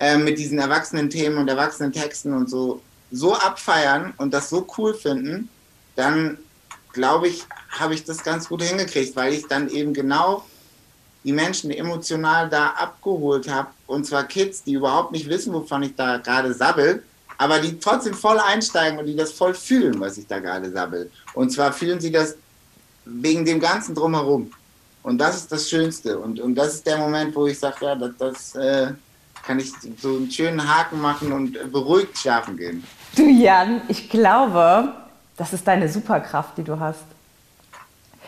äh, 0.00 0.18
mit 0.18 0.38
diesen 0.38 0.58
erwachsenen 0.58 1.08
Themen 1.08 1.38
und 1.38 1.48
erwachsenen 1.48 1.92
Texten 1.92 2.34
und 2.34 2.50
so 2.50 2.82
so 3.10 3.34
abfeiern 3.34 4.12
und 4.16 4.34
das 4.34 4.50
so 4.50 4.66
cool 4.76 4.92
finden, 4.92 5.48
dann 5.94 6.38
glaube 6.92 7.28
ich, 7.28 7.44
habe 7.70 7.94
ich 7.94 8.04
das 8.04 8.24
ganz 8.24 8.48
gut 8.48 8.62
hingekriegt, 8.62 9.14
weil 9.14 9.34
ich 9.34 9.46
dann 9.46 9.68
eben 9.68 9.94
genau 9.94 10.44
die 11.22 11.32
Menschen 11.32 11.70
emotional 11.70 12.48
da 12.48 12.70
abgeholt 12.70 13.48
habe. 13.48 13.68
Und 13.86 14.04
zwar 14.04 14.24
Kids, 14.24 14.64
die 14.64 14.74
überhaupt 14.74 15.12
nicht 15.12 15.28
wissen, 15.28 15.52
wovon 15.52 15.82
ich 15.84 15.94
da 15.94 16.18
gerade 16.18 16.52
sabbel, 16.52 17.02
aber 17.38 17.60
die 17.60 17.78
trotzdem 17.78 18.14
voll 18.14 18.38
einsteigen 18.38 18.98
und 18.98 19.06
die 19.06 19.16
das 19.16 19.32
voll 19.32 19.54
fühlen, 19.54 19.98
was 20.00 20.18
ich 20.18 20.26
da 20.26 20.38
gerade 20.38 20.70
sabbel. 20.70 21.10
Und 21.34 21.50
zwar 21.50 21.72
fühlen 21.72 22.00
sie 22.00 22.12
das 22.12 22.36
wegen 23.04 23.44
dem 23.44 23.60
Ganzen 23.60 23.94
drumherum. 23.94 24.52
Und 25.04 25.18
das 25.18 25.36
ist 25.36 25.52
das 25.52 25.68
Schönste. 25.68 26.18
Und, 26.18 26.40
und 26.40 26.54
das 26.54 26.76
ist 26.76 26.86
der 26.86 26.96
Moment, 26.96 27.36
wo 27.36 27.46
ich 27.46 27.58
sage, 27.58 27.84
ja, 27.84 27.94
das, 27.94 28.10
das 28.18 28.54
äh, 28.56 28.92
kann 29.46 29.60
ich 29.60 29.70
so 30.00 30.16
einen 30.16 30.30
schönen 30.30 30.66
Haken 30.66 31.00
machen 31.00 31.30
und 31.30 31.70
beruhigt 31.70 32.18
schlafen 32.18 32.56
gehen. 32.56 32.82
Du 33.14 33.28
Jan, 33.28 33.82
ich 33.88 34.08
glaube, 34.08 34.94
das 35.36 35.52
ist 35.52 35.68
deine 35.68 35.90
Superkraft, 35.90 36.56
die 36.56 36.64
du 36.64 36.80
hast. 36.80 37.04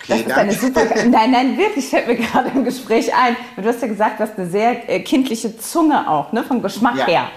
Das 0.06 0.20
ist 0.20 0.28
deine 0.28 0.52
Superkraft. 0.52 1.06
Nein, 1.10 1.30
nein, 1.30 1.56
wirklich 1.56 1.88
fällt 1.88 2.06
mir 2.08 2.16
gerade 2.16 2.50
im 2.50 2.62
Gespräch 2.62 3.12
ein. 3.14 3.36
Du 3.56 3.64
hast 3.64 3.80
ja 3.80 3.88
gesagt, 3.88 4.20
du 4.20 4.24
hast 4.24 4.38
eine 4.38 4.48
sehr 4.48 4.88
äh, 4.88 5.00
kindliche 5.00 5.58
Zunge 5.58 6.08
auch, 6.08 6.30
ne, 6.32 6.44
vom 6.44 6.60
Geschmack 6.60 6.96
ja. 6.98 7.06
her. 7.06 7.28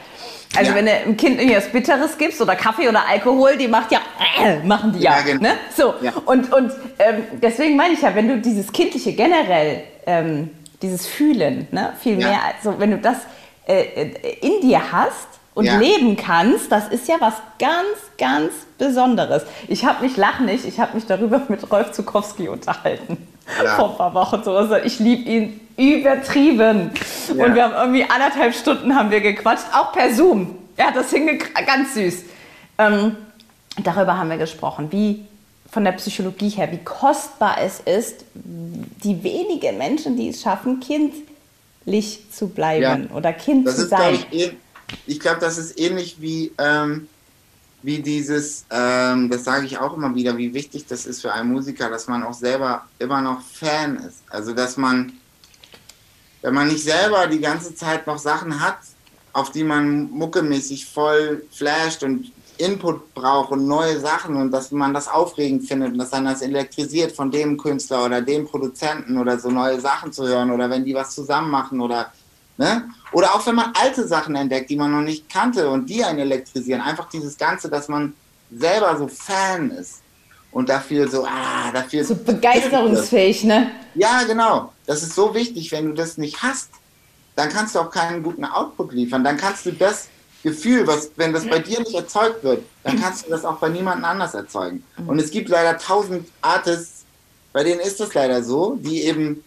Also 0.55 0.71
ja. 0.71 0.77
wenn 0.77 0.85
du 0.87 0.91
einem 0.91 1.17
Kind 1.17 1.39
irgendwie 1.39 1.57
was 1.57 1.69
Bitteres 1.69 2.17
gibst 2.17 2.41
oder 2.41 2.55
Kaffee 2.55 2.89
oder 2.89 3.07
Alkohol, 3.07 3.55
die 3.55 3.67
macht 3.67 3.91
ja, 3.91 3.99
äh, 4.43 4.59
machen 4.65 4.93
die 4.93 4.99
ja. 4.99 5.17
ja 5.17 5.21
genau. 5.21 5.41
ne? 5.41 5.53
So. 5.75 5.93
Ja. 6.01 6.13
Und, 6.25 6.51
und 6.51 6.71
ähm, 6.97 7.23
deswegen 7.41 7.75
meine 7.75 7.93
ich 7.93 8.01
ja, 8.01 8.15
wenn 8.15 8.27
du 8.27 8.39
dieses 8.39 8.71
Kindliche 8.71 9.13
generell, 9.13 9.83
ähm, 10.07 10.49
dieses 10.81 11.05
Fühlen, 11.05 11.67
ne, 11.71 11.93
viel 12.01 12.15
mehr, 12.15 12.39
also 12.57 12.79
wenn 12.79 12.91
du 12.91 12.97
das 12.97 13.17
äh, 13.67 13.81
äh, 13.81 14.37
in 14.41 14.61
dir 14.61 14.91
hast 14.91 15.27
und 15.53 15.65
leben 15.65 16.15
kannst, 16.15 16.71
das 16.71 16.87
ist 16.87 17.07
ja 17.07 17.15
was 17.19 17.35
ganz, 17.59 17.89
ganz 18.17 18.51
Besonderes. 18.77 19.43
Ich 19.67 19.85
habe 19.85 20.03
mich, 20.03 20.17
lach 20.17 20.39
nicht, 20.39 20.65
ich 20.65 20.79
habe 20.79 20.95
mich 20.95 21.05
darüber 21.05 21.41
mit 21.49 21.69
Rolf 21.71 21.91
Zukowski 21.91 22.47
unterhalten. 22.47 23.27
Vor 23.75 23.91
ein 23.91 23.97
paar 23.97 24.13
Wochen. 24.13 24.43
So. 24.43 24.75
Ich 24.77 24.99
liebe 24.99 25.29
ihn 25.29 25.59
übertrieben. 25.79 26.91
Ja. 27.27 27.45
Und 27.45 27.55
wir 27.55 27.63
haben 27.63 27.73
irgendwie 27.73 28.03
anderthalb 28.03 28.53
Stunden 28.53 28.93
haben 28.93 29.09
wir 29.09 29.21
gequatscht, 29.21 29.65
auch 29.73 29.93
per 29.93 30.13
Zoom. 30.13 30.55
Er 30.75 30.87
hat 30.87 30.95
das 30.95 31.09
hingekriegt, 31.09 31.55
ganz 31.65 31.93
süß. 31.93 32.23
Ähm, 32.77 33.15
darüber 33.83 34.17
haben 34.17 34.29
wir 34.29 34.37
gesprochen, 34.37 34.91
wie 34.91 35.25
von 35.71 35.83
der 35.83 35.91
Psychologie 35.93 36.49
her, 36.49 36.71
wie 36.71 36.79
kostbar 36.79 37.57
es 37.61 37.79
ist, 37.81 38.25
die 38.33 39.23
wenigen 39.23 39.77
Menschen, 39.77 40.17
die 40.17 40.29
es 40.29 40.41
schaffen, 40.41 40.79
kindlich 40.79 42.23
zu 42.31 42.47
bleiben 42.49 43.07
ja. 43.09 43.15
oder 43.15 43.33
Kind 43.33 43.67
das 43.67 43.75
zu 43.75 43.83
ist, 43.83 43.89
sein. 43.89 44.19
Ich, 44.31 44.47
eh, 44.47 44.51
ich 45.05 45.19
glaube, 45.19 45.39
das 45.39 45.57
ist 45.57 45.79
ähnlich 45.79 46.17
wie, 46.19 46.51
ähm, 46.57 47.07
wie 47.83 47.99
dieses, 47.99 48.65
ähm, 48.71 49.29
das 49.29 49.43
sage 49.43 49.65
ich 49.65 49.77
auch 49.77 49.95
immer 49.95 50.13
wieder, 50.15 50.35
wie 50.37 50.53
wichtig 50.53 50.85
das 50.87 51.05
ist 51.05 51.21
für 51.21 51.31
einen 51.31 51.51
Musiker, 51.51 51.89
dass 51.89 52.07
man 52.07 52.23
auch 52.23 52.33
selber 52.33 52.85
immer 52.97 53.21
noch 53.21 53.41
Fan 53.41 53.97
ist. 53.97 54.23
Also, 54.29 54.53
dass 54.53 54.75
man 54.75 55.13
wenn 56.41 56.53
man 56.53 56.67
nicht 56.67 56.83
selber 56.83 57.27
die 57.27 57.39
ganze 57.39 57.75
Zeit 57.75 58.07
noch 58.07 58.17
Sachen 58.17 58.59
hat, 58.59 58.77
auf 59.33 59.51
die 59.51 59.63
man 59.63 60.09
muckemäßig 60.11 60.85
voll 60.85 61.43
flasht 61.51 62.03
und 62.03 62.31
Input 62.57 63.13
braucht 63.13 63.51
und 63.51 63.67
neue 63.67 63.99
Sachen 63.99 64.35
und 64.35 64.51
dass 64.51 64.71
man 64.71 64.93
das 64.93 65.07
aufregend 65.07 65.65
findet 65.65 65.93
und 65.93 65.97
dass 65.97 66.09
dann 66.09 66.25
das 66.25 66.41
elektrisiert 66.41 67.11
von 67.13 67.31
dem 67.31 67.57
Künstler 67.57 68.05
oder 68.05 68.21
dem 68.21 68.45
Produzenten 68.45 69.17
oder 69.17 69.39
so 69.39 69.49
neue 69.49 69.79
Sachen 69.79 70.11
zu 70.11 70.27
hören 70.27 70.51
oder 70.51 70.69
wenn 70.69 70.83
die 70.83 70.93
was 70.93 71.15
zusammen 71.15 71.49
machen 71.49 71.79
oder 71.79 72.11
ne? 72.57 72.89
Oder 73.13 73.33
auch 73.33 73.45
wenn 73.47 73.55
man 73.55 73.71
alte 73.81 74.05
Sachen 74.07 74.35
entdeckt, 74.35 74.69
die 74.69 74.75
man 74.75 74.91
noch 74.91 75.01
nicht 75.01 75.29
kannte 75.29 75.69
und 75.69 75.89
die 75.89 76.03
einen 76.03 76.19
elektrisieren. 76.19 76.81
Einfach 76.81 77.09
dieses 77.09 77.37
Ganze, 77.37 77.69
dass 77.69 77.87
man 77.87 78.13
selber 78.51 78.97
so 78.97 79.07
Fan 79.07 79.71
ist 79.71 80.01
und 80.51 80.69
dafür 80.69 81.07
so, 81.07 81.25
ah, 81.25 81.71
dafür. 81.73 82.03
So 82.03 82.15
begeisterungsfähig, 82.15 83.45
ne? 83.45 83.71
Ja, 83.95 84.23
genau. 84.27 84.73
Das 84.89 85.03
ist 85.03 85.13
so 85.13 85.35
wichtig, 85.35 85.71
wenn 85.71 85.85
du 85.85 85.93
das 85.93 86.17
nicht 86.17 86.41
hast, 86.41 86.71
dann 87.35 87.49
kannst 87.49 87.75
du 87.75 87.79
auch 87.79 87.91
keinen 87.91 88.23
guten 88.23 88.43
Output 88.43 88.91
liefern. 88.91 89.23
Dann 89.23 89.37
kannst 89.37 89.67
du 89.67 89.71
das 89.71 90.07
Gefühl, 90.41 90.87
was, 90.87 91.11
wenn 91.15 91.31
das 91.31 91.45
bei 91.47 91.59
dir 91.59 91.79
nicht 91.79 91.93
erzeugt 91.93 92.43
wird, 92.43 92.63
dann 92.83 92.99
kannst 92.99 93.27
du 93.27 93.29
das 93.29 93.45
auch 93.45 93.57
bei 93.57 93.69
niemandem 93.69 94.05
anders 94.05 94.33
erzeugen. 94.33 94.83
Und 95.05 95.19
es 95.19 95.29
gibt 95.29 95.47
leider 95.47 95.77
tausend 95.77 96.27
Artists, 96.41 97.05
bei 97.53 97.63
denen 97.63 97.81
ist 97.81 97.99
das 97.99 98.15
leider 98.15 98.41
so, 98.41 98.79
die 98.81 99.03
eben, 99.03 99.43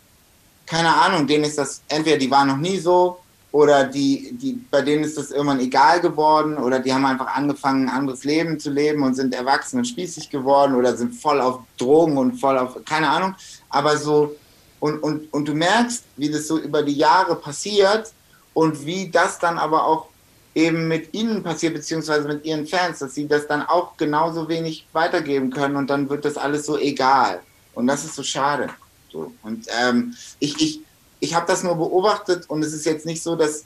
keine 0.65 0.95
Ahnung, 0.95 1.27
denen 1.27 1.43
ist 1.43 1.59
das, 1.59 1.83
entweder 1.89 2.19
die 2.19 2.31
waren 2.31 2.47
noch 2.47 2.59
nie 2.59 2.79
so, 2.79 3.19
oder 3.51 3.83
die, 3.83 4.39
die, 4.41 4.65
bei 4.71 4.83
denen 4.83 5.03
ist 5.03 5.19
das 5.19 5.33
irgendwann 5.33 5.59
egal 5.59 6.01
geworden 6.01 6.57
oder 6.57 6.79
die 6.79 6.95
haben 6.95 7.05
einfach 7.05 7.35
angefangen, 7.35 7.89
ein 7.89 7.95
anderes 7.97 8.23
Leben 8.23 8.61
zu 8.61 8.71
leben 8.71 9.03
und 9.03 9.15
sind 9.15 9.35
erwachsen 9.35 9.79
und 9.79 9.87
spießig 9.87 10.31
geworden 10.31 10.77
oder 10.77 10.97
sind 10.97 11.17
voll 11.17 11.41
auf 11.41 11.59
Drogen 11.79 12.17
und 12.17 12.39
voll 12.39 12.57
auf, 12.57 12.79
keine 12.85 13.11
Ahnung, 13.11 13.35
aber 13.69 13.97
so, 13.97 14.37
und, 14.83 14.99
und, 14.99 15.33
und 15.33 15.47
du 15.47 15.55
merkst, 15.55 16.03
wie 16.17 16.29
das 16.29 16.49
so 16.49 16.59
über 16.59 16.83
die 16.83 16.97
Jahre 16.97 17.37
passiert 17.37 18.13
und 18.53 18.85
wie 18.85 19.09
das 19.09 19.39
dann 19.39 19.57
aber 19.57 19.87
auch 19.87 20.09
eben 20.57 20.89
mit 20.89 21.15
ihnen 21.15 21.45
passiert, 21.45 21.75
beziehungsweise 21.75 22.27
mit 22.27 22.45
ihren 22.45 22.67
Fans, 22.67 22.99
dass 22.99 23.15
sie 23.15 23.29
das 23.29 23.47
dann 23.47 23.63
auch 23.63 23.97
genauso 23.97 24.49
wenig 24.49 24.85
weitergeben 24.93 25.51
können 25.51 25.77
und 25.77 25.89
dann 25.89 26.11
wird 26.11 26.25
das 26.25 26.37
alles 26.37 26.67
so 26.67 26.77
egal. 26.77 27.43
Und 27.75 27.87
das 27.87 28.05
ist 28.05 28.17
so 28.17 28.25
schade. 28.25 28.71
So. 29.13 29.33
Und 29.45 29.69
ähm, 29.81 30.17
ich, 30.41 30.61
ich, 30.61 30.81
ich 31.21 31.33
habe 31.33 31.47
das 31.47 31.63
nur 31.63 31.77
beobachtet 31.77 32.51
und 32.51 32.65
es 32.65 32.73
ist 32.73 32.85
jetzt 32.85 33.07
nicht 33.07 33.23
so, 33.23 33.37
dass, 33.37 33.65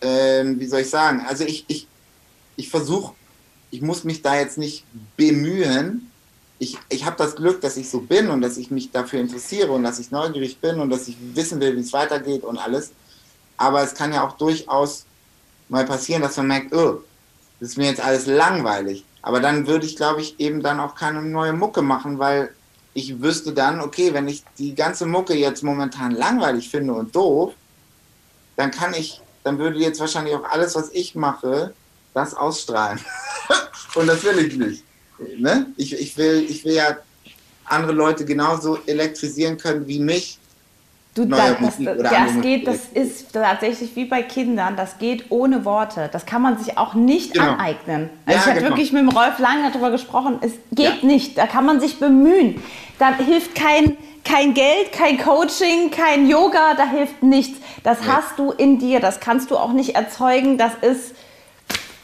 ähm, 0.00 0.58
wie 0.58 0.66
soll 0.66 0.80
ich 0.80 0.90
sagen, 0.90 1.24
also 1.28 1.44
ich, 1.44 1.64
ich, 1.68 1.86
ich 2.56 2.68
versuche, 2.68 3.14
ich 3.70 3.82
muss 3.82 4.02
mich 4.02 4.20
da 4.20 4.34
jetzt 4.34 4.58
nicht 4.58 4.84
bemühen. 5.16 6.09
Ich, 6.62 6.78
ich 6.90 7.04
habe 7.06 7.16
das 7.16 7.34
Glück, 7.34 7.60
dass 7.62 7.76
ich 7.76 7.90
so 7.90 8.02
bin 8.02 8.28
und 8.28 8.42
dass 8.42 8.56
ich 8.56 8.70
mich 8.70 8.92
dafür 8.92 9.18
interessiere 9.18 9.72
und 9.72 9.82
dass 9.82 9.98
ich 9.98 10.12
neugierig 10.12 10.60
bin 10.60 10.78
und 10.78 10.90
dass 10.90 11.08
ich 11.08 11.16
wissen 11.34 11.58
will, 11.58 11.74
wie 11.74 11.80
es 11.80 11.92
weitergeht 11.92 12.44
und 12.44 12.58
alles. 12.58 12.92
Aber 13.56 13.82
es 13.82 13.94
kann 13.94 14.12
ja 14.12 14.22
auch 14.24 14.36
durchaus 14.36 15.06
mal 15.68 15.84
passieren, 15.84 16.22
dass 16.22 16.36
man 16.36 16.46
merkt, 16.46 16.74
oh, 16.74 17.02
das 17.58 17.70
ist 17.70 17.76
mir 17.78 17.86
jetzt 17.86 18.04
alles 18.04 18.26
langweilig. 18.26 19.04
Aber 19.22 19.40
dann 19.40 19.66
würde 19.66 19.86
ich, 19.86 19.96
glaube 19.96 20.20
ich, 20.20 20.38
eben 20.38 20.62
dann 20.62 20.80
auch 20.80 20.94
keine 20.94 21.22
neue 21.22 21.52
Mucke 21.54 21.82
machen, 21.82 22.18
weil 22.18 22.54
ich 22.94 23.22
wüsste 23.22 23.52
dann, 23.52 23.80
okay, 23.80 24.12
wenn 24.12 24.28
ich 24.28 24.44
die 24.58 24.74
ganze 24.74 25.06
Mucke 25.06 25.34
jetzt 25.34 25.62
momentan 25.62 26.12
langweilig 26.12 26.68
finde 26.68 26.94
und 26.94 27.14
doof, 27.14 27.54
dann 28.56 28.70
kann 28.70 28.94
ich, 28.94 29.20
dann 29.44 29.58
würde 29.58 29.78
jetzt 29.78 30.00
wahrscheinlich 30.00 30.34
auch 30.34 30.44
alles, 30.44 30.74
was 30.74 30.90
ich 30.92 31.14
mache, 31.14 31.74
das 32.14 32.34
ausstrahlen. 32.34 33.00
und 33.94 34.06
das 34.06 34.22
will 34.24 34.38
ich 34.38 34.56
nicht. 34.56 34.84
Ne? 35.38 35.66
Ich, 35.76 35.92
ich, 35.92 36.16
will, 36.16 36.44
ich 36.48 36.64
will 36.64 36.74
ja 36.74 36.96
andere 37.64 37.92
Leute 37.92 38.24
genauso 38.24 38.78
elektrisieren 38.86 39.56
können 39.56 39.86
wie 39.86 40.00
mich. 40.00 40.38
Du, 41.14 41.24
das, 41.24 41.56
das, 41.58 41.76
das 41.78 42.40
geht, 42.40 42.68
das 42.68 42.86
ist 42.94 43.32
tatsächlich 43.32 43.96
wie 43.96 44.04
bei 44.04 44.22
Kindern, 44.22 44.76
das 44.76 44.96
geht 44.98 45.24
ohne 45.30 45.64
Worte. 45.64 46.08
Das 46.12 46.24
kann 46.24 46.40
man 46.40 46.56
sich 46.56 46.78
auch 46.78 46.94
nicht 46.94 47.34
genau. 47.34 47.52
aneignen. 47.52 48.10
Also 48.26 48.36
ja, 48.36 48.36
ich 48.36 48.46
habe 48.46 48.58
genau. 48.58 48.70
wirklich 48.70 48.92
mit 48.92 49.02
dem 49.02 49.08
Rolf 49.08 49.40
lange 49.40 49.68
darüber 49.70 49.90
gesprochen, 49.90 50.38
es 50.40 50.52
geht 50.70 51.02
ja. 51.02 51.06
nicht. 51.06 51.36
Da 51.36 51.48
kann 51.48 51.66
man 51.66 51.80
sich 51.80 51.98
bemühen. 51.98 52.62
Da 53.00 53.16
hilft 53.16 53.56
kein, 53.56 53.96
kein 54.24 54.54
Geld, 54.54 54.92
kein 54.92 55.18
Coaching, 55.18 55.90
kein 55.90 56.28
Yoga, 56.28 56.74
da 56.74 56.88
hilft 56.88 57.24
nichts. 57.24 57.58
Das 57.82 57.98
ja. 58.06 58.16
hast 58.16 58.38
du 58.38 58.52
in 58.52 58.78
dir, 58.78 59.00
das 59.00 59.18
kannst 59.18 59.50
du 59.50 59.56
auch 59.56 59.72
nicht 59.72 59.96
erzeugen. 59.96 60.58
Das 60.58 60.74
ist, 60.80 61.16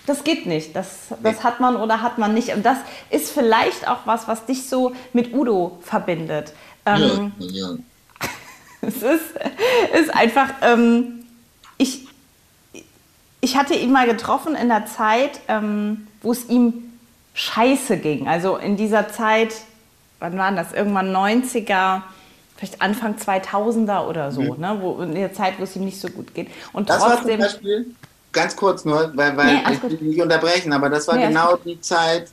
das 0.06 0.24
geht 0.24 0.46
nicht. 0.46 0.74
Das, 0.74 1.08
das 1.22 1.44
hat 1.44 1.60
man 1.60 1.76
oder 1.76 2.00
hat 2.00 2.18
man 2.18 2.32
nicht. 2.32 2.50
Und 2.50 2.64
das 2.64 2.78
ist 3.10 3.30
vielleicht 3.30 3.88
auch 3.88 4.06
was, 4.06 4.28
was 4.28 4.46
dich 4.46 4.68
so 4.68 4.92
mit 5.12 5.34
Udo 5.34 5.78
verbindet. 5.82 6.52
Ähm, 6.86 7.32
ja, 7.38 7.70
ja 7.70 7.76
es 8.80 8.96
ist, 8.96 9.34
ist 10.00 10.14
einfach, 10.14 10.48
ähm, 10.62 11.26
ich, 11.76 12.06
ich 13.40 13.56
hatte 13.56 13.74
ihn 13.74 13.92
mal 13.92 14.06
getroffen 14.06 14.54
in 14.54 14.68
der 14.68 14.86
Zeit, 14.86 15.40
ähm, 15.48 16.06
wo 16.22 16.32
es 16.32 16.48
ihm 16.48 16.92
scheiße 17.34 17.98
ging. 17.98 18.28
Also 18.28 18.56
in 18.56 18.76
dieser 18.76 19.08
Zeit, 19.08 19.54
wann 20.20 20.38
waren 20.38 20.56
das? 20.56 20.72
Irgendwann 20.72 21.14
90er, 21.14 22.02
vielleicht 22.56 22.80
Anfang 22.80 23.16
2000er 23.16 24.06
oder 24.06 24.32
so, 24.32 24.40
mhm. 24.40 24.60
ne? 24.60 24.78
wo, 24.80 25.02
in 25.02 25.14
der 25.14 25.34
Zeit, 25.34 25.58
wo 25.58 25.64
es 25.64 25.76
ihm 25.76 25.84
nicht 25.84 26.00
so 26.00 26.08
gut 26.08 26.32
geht. 26.32 26.48
Und 26.72 26.88
das 26.88 27.02
trotzdem, 27.02 27.40
war 27.40 27.48
zum 27.48 27.62
Beispiel, 27.62 27.94
ganz 28.36 28.54
kurz 28.54 28.84
nur, 28.84 29.10
weil, 29.16 29.36
weil 29.36 29.54
nee, 29.54 29.62
ich 29.72 29.82
will 29.82 29.98
nicht 30.02 30.22
unterbrechen, 30.22 30.72
aber 30.72 30.88
das 30.90 31.08
war 31.08 31.16
nee, 31.16 31.26
genau 31.26 31.56
die 31.56 31.80
Zeit, 31.80 32.30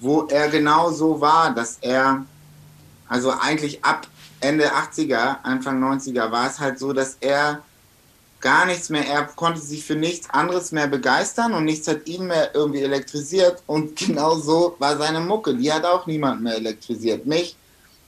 wo 0.00 0.22
er 0.22 0.48
genau 0.48 0.90
so 0.90 1.20
war, 1.20 1.54
dass 1.54 1.78
er, 1.82 2.24
also 3.06 3.30
eigentlich 3.30 3.84
ab 3.84 4.08
Ende 4.40 4.72
80er, 4.72 5.36
Anfang 5.42 5.80
90er 5.84 6.32
war 6.32 6.48
es 6.48 6.58
halt 6.58 6.78
so, 6.78 6.92
dass 6.94 7.18
er 7.20 7.62
gar 8.40 8.64
nichts 8.64 8.88
mehr, 8.88 9.06
er 9.06 9.24
konnte 9.24 9.60
sich 9.60 9.84
für 9.84 9.94
nichts 9.94 10.30
anderes 10.30 10.72
mehr 10.72 10.86
begeistern 10.86 11.52
und 11.52 11.66
nichts 11.66 11.86
hat 11.86 12.06
ihn 12.06 12.26
mehr 12.26 12.54
irgendwie 12.54 12.80
elektrisiert 12.80 13.62
und 13.66 13.96
genau 14.06 14.36
so 14.36 14.74
war 14.78 14.96
seine 14.96 15.20
Mucke, 15.20 15.54
die 15.54 15.70
hat 15.70 15.84
auch 15.84 16.06
niemand 16.06 16.42
mehr 16.42 16.56
elektrisiert. 16.56 17.26
Mich, 17.26 17.56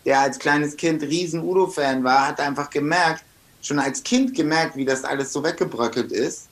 der 0.07 0.21
als 0.21 0.39
kleines 0.39 0.77
Kind 0.77 1.03
riesen 1.03 1.43
Udo-Fan 1.43 2.03
war, 2.03 2.29
hat 2.29 2.41
einfach 2.41 2.71
gemerkt, 2.71 3.23
schon 3.61 3.79
als 3.79 4.03
Kind 4.03 4.35
gemerkt, 4.35 4.77
wie 4.77 4.87
das 4.87 5.05
alles 5.05 5.31
so 5.31 5.45
weggebröckelt 5.45 6.11
ist, 6.11 6.49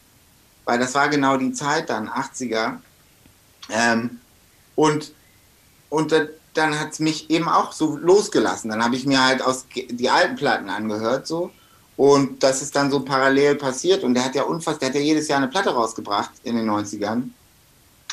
weil 0.70 0.78
das 0.78 0.94
war 0.94 1.08
genau 1.08 1.36
die 1.36 1.52
Zeit 1.52 1.90
dann, 1.90 2.08
80er. 2.08 2.76
Ähm, 3.70 4.20
und, 4.76 5.12
und 5.88 6.14
dann 6.54 6.78
hat 6.78 6.92
es 6.92 7.00
mich 7.00 7.28
eben 7.28 7.48
auch 7.48 7.72
so 7.72 7.96
losgelassen. 7.96 8.70
Dann 8.70 8.84
habe 8.84 8.94
ich 8.94 9.04
mir 9.04 9.20
halt 9.20 9.42
aus 9.42 9.66
die 9.74 10.08
alten 10.08 10.36
Platten 10.36 10.70
angehört 10.70 11.26
so 11.26 11.50
und 11.96 12.44
das 12.44 12.62
ist 12.62 12.76
dann 12.76 12.88
so 12.88 13.00
parallel 13.00 13.56
passiert 13.56 14.04
und 14.04 14.14
der 14.14 14.24
hat 14.24 14.36
ja 14.36 14.44
unfassbar, 14.44 14.78
der 14.78 14.88
hat 14.90 14.94
ja 14.94 15.00
jedes 15.00 15.26
Jahr 15.26 15.38
eine 15.38 15.48
Platte 15.48 15.70
rausgebracht 15.70 16.30
in 16.44 16.54
den 16.54 16.70
90ern. 16.70 17.30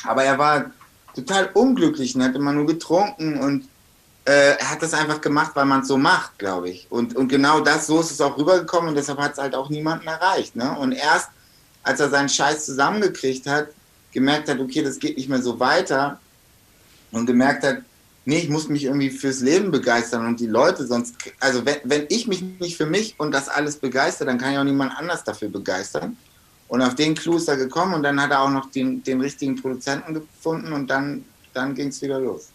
Aber 0.02 0.24
er 0.24 0.36
war 0.36 0.72
total 1.14 1.50
unglücklich 1.54 2.16
und 2.16 2.24
hat 2.24 2.34
immer 2.34 2.52
nur 2.52 2.66
getrunken 2.66 3.38
und 3.38 3.68
äh, 4.24 4.56
er 4.58 4.70
hat 4.72 4.82
das 4.82 4.94
einfach 4.94 5.20
gemacht, 5.20 5.52
weil 5.54 5.64
man 5.64 5.82
es 5.82 5.88
so 5.88 5.96
macht, 5.96 6.40
glaube 6.40 6.70
ich. 6.70 6.88
Und, 6.90 7.14
und 7.14 7.28
genau 7.28 7.60
das, 7.60 7.86
so 7.86 8.00
ist 8.00 8.10
es 8.10 8.20
auch 8.20 8.36
rübergekommen 8.36 8.88
und 8.88 8.96
deshalb 8.96 9.20
hat 9.20 9.34
es 9.34 9.38
halt 9.38 9.54
auch 9.54 9.70
niemanden 9.70 10.08
erreicht. 10.08 10.56
Ne? 10.56 10.76
Und 10.76 10.90
erst 10.90 11.30
als 11.88 12.00
er 12.00 12.10
seinen 12.10 12.28
Scheiß 12.28 12.66
zusammengekriegt 12.66 13.46
hat, 13.46 13.68
gemerkt 14.12 14.48
hat, 14.50 14.60
okay, 14.60 14.82
das 14.82 14.98
geht 14.98 15.16
nicht 15.16 15.28
mehr 15.28 15.40
so 15.40 15.58
weiter 15.58 16.20
und 17.12 17.24
gemerkt 17.24 17.64
hat, 17.64 17.78
nee, 18.26 18.36
ich 18.36 18.50
muss 18.50 18.68
mich 18.68 18.84
irgendwie 18.84 19.08
fürs 19.08 19.40
Leben 19.40 19.70
begeistern 19.70 20.26
und 20.26 20.38
die 20.38 20.46
Leute 20.46 20.86
sonst, 20.86 21.14
also 21.40 21.64
wenn, 21.64 21.76
wenn 21.84 22.04
ich 22.10 22.26
mich 22.26 22.42
nicht 22.42 22.76
für 22.76 22.84
mich 22.84 23.14
und 23.18 23.32
das 23.32 23.48
alles 23.48 23.76
begeister, 23.76 24.26
dann 24.26 24.36
kann 24.36 24.52
ja 24.52 24.60
auch 24.60 24.64
niemand 24.64 24.92
anders 24.98 25.24
dafür 25.24 25.48
begeistern. 25.48 26.18
Und 26.68 26.82
auf 26.82 26.94
den 26.94 27.14
Clou 27.14 27.38
ist 27.38 27.48
er 27.48 27.56
gekommen 27.56 27.94
und 27.94 28.02
dann 28.02 28.20
hat 28.20 28.32
er 28.32 28.42
auch 28.42 28.50
noch 28.50 28.70
den, 28.70 29.02
den 29.02 29.22
richtigen 29.22 29.56
Produzenten 29.56 30.12
gefunden 30.12 30.74
und 30.74 30.88
dann, 30.88 31.24
dann 31.54 31.74
ging 31.74 31.88
es 31.88 32.02
wieder 32.02 32.20
los. 32.20 32.50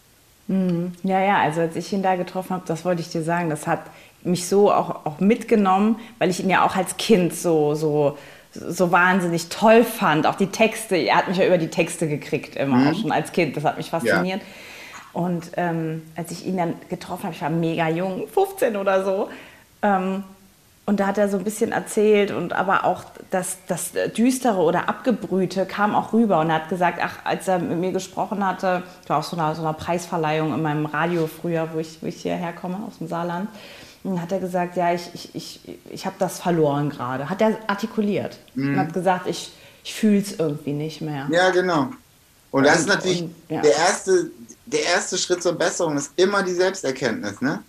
Mhm. 0.46 0.92
Ja, 1.02 1.20
ja, 1.20 1.38
also 1.38 1.62
als 1.62 1.74
ich 1.74 1.92
ihn 1.92 2.04
da 2.04 2.14
getroffen 2.14 2.50
habe, 2.50 2.64
das 2.66 2.84
wollte 2.84 3.00
ich 3.00 3.08
dir 3.08 3.24
sagen, 3.24 3.50
das 3.50 3.66
hat 3.66 3.80
mich 4.22 4.46
so 4.46 4.72
auch, 4.72 5.04
auch 5.04 5.18
mitgenommen, 5.18 5.96
weil 6.20 6.30
ich 6.30 6.38
ihn 6.38 6.50
ja 6.50 6.64
auch 6.64 6.76
als 6.76 6.96
Kind 6.96 7.34
so, 7.34 7.74
so, 7.74 8.16
so 8.54 8.92
wahnsinnig 8.92 9.48
toll 9.48 9.84
fand. 9.84 10.26
Auch 10.26 10.36
die 10.36 10.48
Texte, 10.48 10.96
er 10.96 11.16
hat 11.16 11.28
mich 11.28 11.38
ja 11.38 11.46
über 11.46 11.58
die 11.58 11.68
Texte 11.68 12.08
gekriegt, 12.08 12.56
immer 12.56 12.76
mhm. 12.76 12.88
auch 12.88 13.00
schon 13.00 13.12
als 13.12 13.32
Kind, 13.32 13.56
das 13.56 13.64
hat 13.64 13.76
mich 13.76 13.90
fasziniert. 13.90 14.40
Ja. 14.40 14.46
Und 15.12 15.52
ähm, 15.56 16.02
als 16.16 16.30
ich 16.32 16.44
ihn 16.44 16.56
dann 16.56 16.74
getroffen 16.88 17.24
habe, 17.24 17.34
ich 17.34 17.42
war 17.42 17.50
mega 17.50 17.88
jung, 17.88 18.26
15 18.26 18.76
oder 18.76 19.04
so. 19.04 19.28
Ähm, 19.82 20.24
und 20.86 21.00
da 21.00 21.06
hat 21.06 21.16
er 21.16 21.28
so 21.30 21.38
ein 21.38 21.44
bisschen 21.44 21.72
erzählt 21.72 22.30
und 22.30 22.52
aber 22.52 22.84
auch 22.84 23.04
das, 23.30 23.56
das 23.68 23.92
Düstere 24.16 24.60
oder 24.60 24.88
Abgebrühte 24.88 25.64
kam 25.64 25.94
auch 25.94 26.12
rüber. 26.12 26.40
Und 26.40 26.50
er 26.50 26.56
hat 26.56 26.68
gesagt, 26.68 26.98
ach, 27.02 27.24
als 27.24 27.48
er 27.48 27.58
mit 27.58 27.78
mir 27.78 27.92
gesprochen 27.92 28.46
hatte, 28.46 28.82
ich 29.02 29.08
war 29.08 29.18
auf 29.18 29.24
so 29.24 29.36
einer, 29.36 29.54
so 29.54 29.62
einer 29.62 29.72
Preisverleihung 29.72 30.52
in 30.52 30.60
meinem 30.60 30.84
Radio 30.84 31.26
früher, 31.26 31.70
wo 31.72 31.78
ich, 31.78 32.02
wo 32.02 32.06
ich 32.06 32.20
hierher 32.20 32.52
komme, 32.52 32.78
aus 32.86 32.98
dem 32.98 33.08
Saarland. 33.08 33.48
Und 34.04 34.20
hat 34.20 34.30
er 34.32 34.38
gesagt, 34.38 34.76
ja, 34.76 34.92
ich, 34.94 35.10
ich, 35.14 35.34
ich, 35.34 35.60
ich 35.90 36.06
habe 36.06 36.16
das 36.18 36.38
verloren 36.38 36.90
gerade. 36.90 37.28
Hat 37.28 37.40
er 37.40 37.58
artikuliert. 37.66 38.38
Mhm. 38.54 38.74
Und 38.74 38.78
hat 38.78 38.92
gesagt, 38.92 39.26
ich, 39.26 39.52
ich 39.82 39.94
fühle 39.94 40.18
es 40.18 40.38
irgendwie 40.38 40.74
nicht 40.74 41.00
mehr. 41.00 41.26
Ja, 41.32 41.50
genau. 41.50 41.90
Und 42.50 42.64
das 42.64 42.80
ist 42.80 42.86
natürlich 42.86 43.22
und, 43.22 43.34
ja. 43.48 43.62
der 43.62 43.74
erste, 43.74 44.30
der 44.66 44.84
erste 44.84 45.18
Schritt 45.18 45.42
zur 45.42 45.54
Besserung 45.54 45.96
ist 45.96 46.12
immer 46.16 46.42
die 46.42 46.52
Selbsterkenntnis. 46.52 47.40
Ne? 47.40 47.62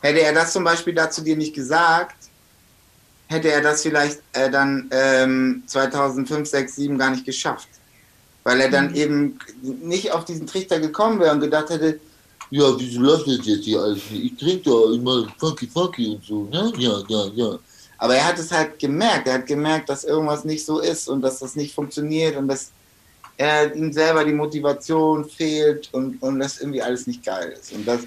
Hätte 0.00 0.20
er 0.20 0.32
das 0.32 0.52
zum 0.52 0.64
Beispiel 0.64 0.94
dazu 0.94 1.22
dir 1.22 1.36
nicht 1.36 1.54
gesagt, 1.54 2.16
hätte 3.28 3.52
er 3.52 3.60
das 3.60 3.82
vielleicht 3.82 4.20
äh, 4.32 4.50
dann 4.50 4.88
ähm, 4.90 5.62
2005, 5.66 6.48
6, 6.48 6.74
7 6.74 6.98
gar 6.98 7.10
nicht 7.10 7.24
geschafft. 7.24 7.68
weil 8.44 8.60
er 8.60 8.70
dann 8.70 8.94
eben 8.94 9.38
nicht 9.62 10.12
auf 10.12 10.24
diesen 10.24 10.46
Trichter 10.46 10.80
gekommen 10.80 11.20
wäre 11.20 11.32
und 11.32 11.40
gedacht 11.40 11.70
hätte, 11.70 12.00
ja, 12.52 12.78
wieso 12.78 13.00
läuft 13.00 13.26
das 13.26 13.46
jetzt 13.46 13.64
hier 13.64 13.80
alles 13.80 14.10
nicht? 14.10 14.24
Ich 14.24 14.36
trinke 14.36 14.64
doch 14.64 14.92
immer 14.92 15.26
funky 15.38 15.66
funky 15.66 16.10
und 16.10 16.22
so, 16.22 16.44
ne? 16.44 16.70
Ja, 16.76 17.02
ja, 17.08 17.24
ja. 17.34 17.58
Aber 17.96 18.14
er 18.14 18.26
hat 18.26 18.38
es 18.38 18.52
halt 18.52 18.78
gemerkt, 18.78 19.26
er 19.26 19.34
hat 19.34 19.46
gemerkt, 19.46 19.88
dass 19.88 20.04
irgendwas 20.04 20.44
nicht 20.44 20.66
so 20.66 20.80
ist 20.80 21.08
und 21.08 21.22
dass 21.22 21.38
das 21.38 21.56
nicht 21.56 21.74
funktioniert 21.74 22.36
und 22.36 22.48
dass 22.48 22.70
er 23.38 23.74
ihm 23.74 23.90
selber 23.90 24.22
die 24.24 24.34
Motivation 24.34 25.24
fehlt 25.24 25.88
und, 25.92 26.20
und 26.20 26.40
dass 26.40 26.60
irgendwie 26.60 26.82
alles 26.82 27.06
nicht 27.06 27.24
geil 27.24 27.54
ist. 27.58 27.72
Und 27.72 27.88
das, 27.88 28.00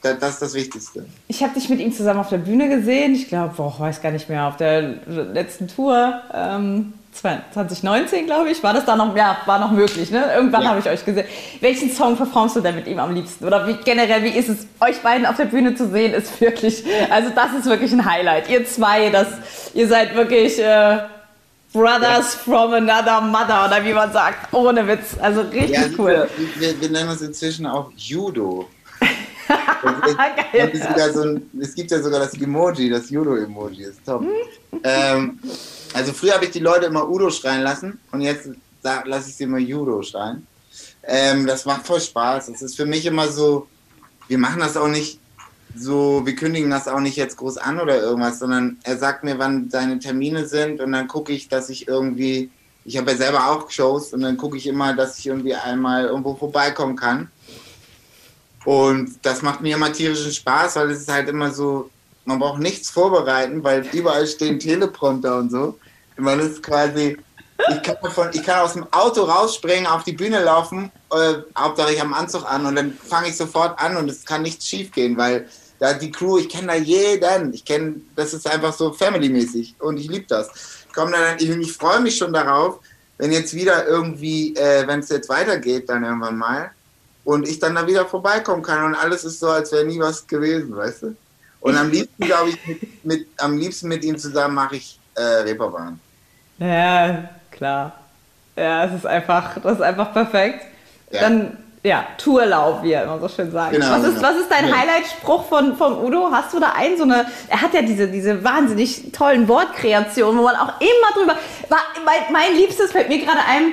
das, 0.00 0.18
das 0.18 0.30
ist 0.30 0.42
das 0.42 0.54
Wichtigste. 0.54 1.04
Ich 1.28 1.42
habe 1.42 1.52
dich 1.52 1.68
mit 1.68 1.80
ihm 1.80 1.92
zusammen 1.92 2.20
auf 2.20 2.30
der 2.30 2.38
Bühne 2.38 2.70
gesehen. 2.70 3.14
Ich 3.14 3.28
glaube, 3.28 3.52
ich 3.52 3.80
weiß 3.80 4.00
gar 4.00 4.12
nicht 4.12 4.30
mehr, 4.30 4.48
auf 4.48 4.56
der 4.56 4.80
letzten 5.06 5.68
Tour. 5.68 6.22
Ähm 6.32 6.94
2019, 7.14 8.26
glaube 8.26 8.50
ich, 8.50 8.62
war 8.62 8.74
das 8.74 8.84
da 8.84 8.96
noch, 8.96 9.16
ja, 9.16 9.38
war 9.46 9.58
noch 9.58 9.70
möglich, 9.70 10.10
ne? 10.10 10.32
Irgendwann 10.34 10.62
ja. 10.62 10.68
habe 10.70 10.80
ich 10.80 10.88
euch 10.88 11.04
gesehen. 11.04 11.26
Welchen 11.60 11.90
Song 11.90 12.16
performst 12.16 12.56
du 12.56 12.60
denn 12.60 12.74
mit 12.74 12.86
ihm 12.86 12.98
am 12.98 13.14
liebsten? 13.14 13.44
Oder 13.44 13.66
wie, 13.66 13.74
generell, 13.84 14.22
wie 14.24 14.36
ist 14.36 14.48
es, 14.48 14.66
euch 14.80 15.00
beiden 15.00 15.24
auf 15.24 15.36
der 15.36 15.44
Bühne 15.44 15.74
zu 15.74 15.88
sehen, 15.88 16.12
ist 16.12 16.40
wirklich, 16.40 16.84
also 17.10 17.30
das 17.34 17.54
ist 17.54 17.66
wirklich 17.66 17.92
ein 17.92 18.04
Highlight. 18.04 18.50
Ihr 18.50 18.66
zwei, 18.66 19.10
das, 19.10 19.28
ihr 19.74 19.86
seid 19.86 20.16
wirklich 20.16 20.58
äh, 20.58 20.98
Brothers 21.72 22.34
ja. 22.34 22.40
from 22.44 22.74
another 22.74 23.20
mother, 23.20 23.66
oder 23.66 23.84
wie 23.84 23.92
man 23.92 24.12
sagt, 24.12 24.52
ohne 24.52 24.86
Witz. 24.86 25.16
Also 25.20 25.42
richtig 25.42 25.70
ja, 25.70 25.84
cool. 25.96 26.28
Wir, 26.58 26.80
wir, 26.80 26.90
nennen 26.90 27.10
uns 27.10 27.22
inzwischen 27.22 27.66
auch 27.66 27.90
Judo. 27.96 28.68
Geil, 30.56 31.12
so 31.12 31.22
ein, 31.22 31.50
es 31.60 31.74
gibt 31.74 31.90
ja 31.90 32.00
sogar 32.00 32.20
das 32.20 32.34
Emoji, 32.34 32.90
das 32.90 33.10
Judo-Emoji, 33.10 33.84
ist 33.84 34.04
top. 34.04 34.22
Hm? 34.22 34.80
ähm, 34.82 35.38
also 35.94 36.12
früher 36.12 36.34
habe 36.34 36.44
ich 36.44 36.50
die 36.50 36.58
Leute 36.58 36.86
immer 36.86 37.08
Udo 37.08 37.30
schreien 37.30 37.62
lassen 37.62 38.00
und 38.10 38.20
jetzt 38.20 38.48
lasse 38.82 39.30
ich 39.30 39.36
sie 39.36 39.44
immer 39.44 39.58
Judo 39.58 40.02
schreien. 40.02 40.46
Ähm, 41.04 41.46
das 41.46 41.64
macht 41.64 41.86
voll 41.86 42.00
Spaß. 42.00 42.48
Es 42.48 42.62
ist 42.62 42.76
für 42.76 42.84
mich 42.84 43.06
immer 43.06 43.28
so, 43.28 43.68
wir 44.28 44.38
machen 44.38 44.60
das 44.60 44.76
auch 44.76 44.88
nicht 44.88 45.20
so, 45.76 46.22
wir 46.24 46.34
kündigen 46.34 46.70
das 46.70 46.88
auch 46.88 47.00
nicht 47.00 47.16
jetzt 47.16 47.36
groß 47.36 47.58
an 47.58 47.80
oder 47.80 48.00
irgendwas, 48.00 48.40
sondern 48.40 48.78
er 48.82 48.98
sagt 48.98 49.24
mir, 49.24 49.38
wann 49.38 49.70
seine 49.70 49.98
Termine 49.98 50.46
sind 50.46 50.80
und 50.80 50.92
dann 50.92 51.08
gucke 51.08 51.32
ich, 51.32 51.48
dass 51.48 51.68
ich 51.68 51.86
irgendwie, 51.86 52.50
ich 52.84 52.96
habe 52.96 53.12
ja 53.12 53.16
selber 53.16 53.50
auch 53.50 53.70
Shows 53.70 54.12
und 54.12 54.22
dann 54.22 54.36
gucke 54.36 54.56
ich 54.56 54.66
immer, 54.66 54.94
dass 54.94 55.18
ich 55.18 55.26
irgendwie 55.26 55.54
einmal 55.54 56.06
irgendwo 56.06 56.34
vorbeikommen 56.34 56.96
kann. 56.96 57.28
Und 58.64 59.14
das 59.22 59.42
macht 59.42 59.60
mir 59.60 59.76
immer 59.76 59.92
tierischen 59.92 60.32
Spaß, 60.32 60.76
weil 60.76 60.90
es 60.90 61.00
ist 61.00 61.12
halt 61.12 61.28
immer 61.28 61.50
so, 61.52 61.90
man 62.24 62.38
braucht 62.38 62.60
nichts 62.60 62.90
vorbereiten, 62.90 63.62
weil 63.62 63.86
überall 63.92 64.26
stehen 64.26 64.58
Teleprompter 64.58 65.38
und 65.38 65.50
so. 65.50 65.78
Man 66.16 66.40
ist 66.40 66.62
quasi, 66.62 67.16
ich 67.70 67.82
kann, 67.82 67.96
von, 68.10 68.28
ich 68.32 68.42
kann 68.42 68.60
aus 68.60 68.74
dem 68.74 68.86
Auto 68.92 69.22
rausspringen, 69.22 69.86
auf 69.86 70.04
die 70.04 70.12
Bühne 70.12 70.42
laufen, 70.42 70.90
äh, 71.12 71.34
Hauptsache 71.56 71.92
ich 71.92 72.00
habe 72.00 72.14
einen 72.14 72.24
Anzug 72.24 72.44
an 72.50 72.66
und 72.66 72.76
dann 72.76 72.92
fange 72.92 73.28
ich 73.28 73.36
sofort 73.36 73.78
an 73.80 73.96
und 73.96 74.08
es 74.08 74.24
kann 74.24 74.42
nichts 74.42 74.66
schief 74.66 74.92
gehen, 74.92 75.16
weil 75.16 75.48
da 75.78 75.92
die 75.92 76.10
Crew, 76.10 76.38
ich 76.38 76.48
kenne 76.48 76.68
da 76.68 76.74
jeden, 76.74 77.52
ich 77.52 77.64
kenne, 77.64 77.96
das 78.16 78.34
ist 78.34 78.46
einfach 78.50 78.72
so 78.72 78.92
family-mäßig 78.92 79.76
und 79.80 79.98
ich 79.98 80.08
liebe 80.08 80.26
das. 80.28 80.48
Ich 80.88 80.94
komme 80.94 81.12
dann, 81.12 81.36
ich, 81.38 81.48
ich 81.48 81.72
freue 81.72 82.00
mich 82.00 82.16
schon 82.16 82.32
darauf, 82.32 82.80
wenn 83.18 83.32
jetzt 83.32 83.54
wieder 83.54 83.86
irgendwie, 83.86 84.54
äh, 84.56 84.86
wenn 84.86 85.00
es 85.00 85.08
jetzt 85.08 85.28
weitergeht, 85.28 85.88
dann 85.88 86.04
irgendwann 86.04 86.38
mal 86.38 86.70
und 87.24 87.48
ich 87.48 87.58
dann 87.58 87.74
da 87.74 87.86
wieder 87.86 88.06
vorbeikommen 88.06 88.62
kann 88.62 88.84
und 88.84 88.94
alles 88.94 89.24
ist 89.24 89.40
so, 89.40 89.48
als 89.48 89.72
wäre 89.72 89.84
nie 89.84 89.98
was 89.98 90.26
gewesen, 90.26 90.76
weißt 90.76 91.02
du? 91.02 91.16
Und 91.60 91.76
am 91.76 91.90
liebsten, 91.90 92.26
glaube 92.26 92.50
ich, 92.50 92.66
mit, 92.66 93.04
mit, 93.04 93.28
am 93.38 93.56
liebsten 93.56 93.88
mit 93.88 94.04
ihm 94.04 94.18
zusammen 94.18 94.54
mache 94.54 94.76
ich 94.76 95.00
äh, 95.14 95.22
Reeperbahn. 95.22 96.00
Ja, 96.58 97.28
klar. 97.50 97.92
Ja, 98.56 98.84
es 98.84 98.94
ist 98.94 99.06
einfach, 99.06 99.58
das 99.60 99.74
ist 99.74 99.82
einfach 99.82 100.12
perfekt. 100.12 100.64
Ja. 101.10 101.22
Dann, 101.22 101.58
ja, 101.82 102.06
Tourlaub, 102.16 102.82
wie 102.82 102.92
er 102.92 103.04
immer 103.04 103.18
so 103.18 103.28
schön 103.28 103.50
sagt. 103.50 103.72
Genau, 103.72 103.90
was, 103.90 104.04
ist, 104.04 104.16
genau. 104.16 104.28
was 104.28 104.36
ist 104.36 104.50
dein 104.50 104.68
ja. 104.68 104.76
Highlight-Spruch 104.76 105.48
von, 105.48 105.76
von 105.76 106.02
Udo? 106.02 106.30
Hast 106.30 106.54
du 106.54 106.60
da 106.60 106.72
einen? 106.72 106.96
So 106.96 107.02
eine, 107.02 107.26
er 107.48 107.60
hat 107.60 107.74
ja 107.74 107.82
diese, 107.82 108.08
diese 108.08 108.42
wahnsinnig 108.42 109.12
tollen 109.12 109.48
Wortkreationen, 109.48 110.38
wo 110.38 110.44
man 110.44 110.56
auch 110.56 110.80
immer 110.80 111.12
drüber. 111.14 111.36
War, 111.68 111.80
mein, 112.04 112.32
mein 112.32 112.56
Liebstes 112.56 112.92
fällt 112.92 113.08
mir 113.08 113.18
gerade 113.18 113.40
ein: 113.46 113.72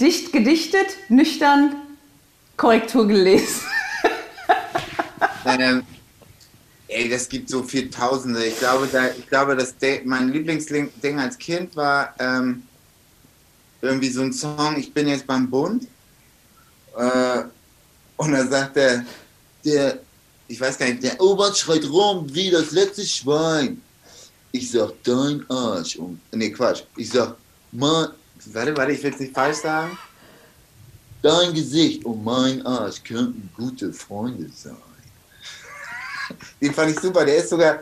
dicht 0.00 0.32
gedichtet, 0.32 0.86
nüchtern, 1.08 1.74
Korrektur 2.56 3.06
gelesen. 3.06 3.62
ähm, 5.46 5.84
ey, 6.92 7.08
das 7.08 7.28
gibt 7.28 7.48
so 7.48 7.62
viel 7.62 7.90
Tausende. 7.90 8.44
Ich 8.44 8.58
glaube, 8.58 8.88
da, 8.90 9.08
ich 9.08 9.28
glaube, 9.28 9.56
dass 9.56 9.74
mein 10.04 10.32
Lieblingsding 10.32 11.18
als 11.18 11.38
Kind 11.38 11.74
war 11.76 12.14
ähm, 12.18 12.62
irgendwie 13.80 14.10
so 14.10 14.22
ein 14.22 14.32
Song, 14.32 14.76
ich 14.78 14.92
bin 14.92 15.08
jetzt 15.08 15.26
beim 15.26 15.50
Bund. 15.50 15.86
Äh, 16.96 17.42
und 18.16 18.32
da 18.32 18.46
sagt 18.46 18.76
der, 18.76 19.04
der, 19.64 19.98
ich 20.46 20.60
weiß 20.60 20.78
gar 20.78 20.86
nicht, 20.86 21.02
der 21.02 21.20
Obert 21.20 21.56
schreit 21.56 21.84
rum 21.84 22.26
wie 22.32 22.50
das 22.50 22.70
letzte 22.70 23.04
Schwein. 23.04 23.82
Ich 24.52 24.70
sag, 24.70 24.92
dein 25.02 25.44
Arsch. 25.48 25.96
Und, 25.96 26.20
nee, 26.32 26.50
Quatsch. 26.50 26.82
Ich 26.96 27.10
sag, 27.10 27.36
mein, 27.72 28.08
warte, 28.46 28.76
warte, 28.76 28.92
ich 28.92 29.02
will 29.02 29.12
es 29.12 29.20
nicht 29.20 29.34
falsch 29.34 29.58
sagen. 29.58 29.98
Dein 31.22 31.54
Gesicht 31.54 32.04
und 32.04 32.22
mein 32.22 32.64
Arsch 32.66 33.02
könnten 33.02 33.48
gute 33.56 33.92
Freunde 33.92 34.50
sein. 34.54 34.76
Den 36.60 36.74
fand 36.74 36.90
ich 36.90 37.00
super. 37.00 37.24
Der 37.24 37.36
ist 37.36 37.50
sogar, 37.50 37.80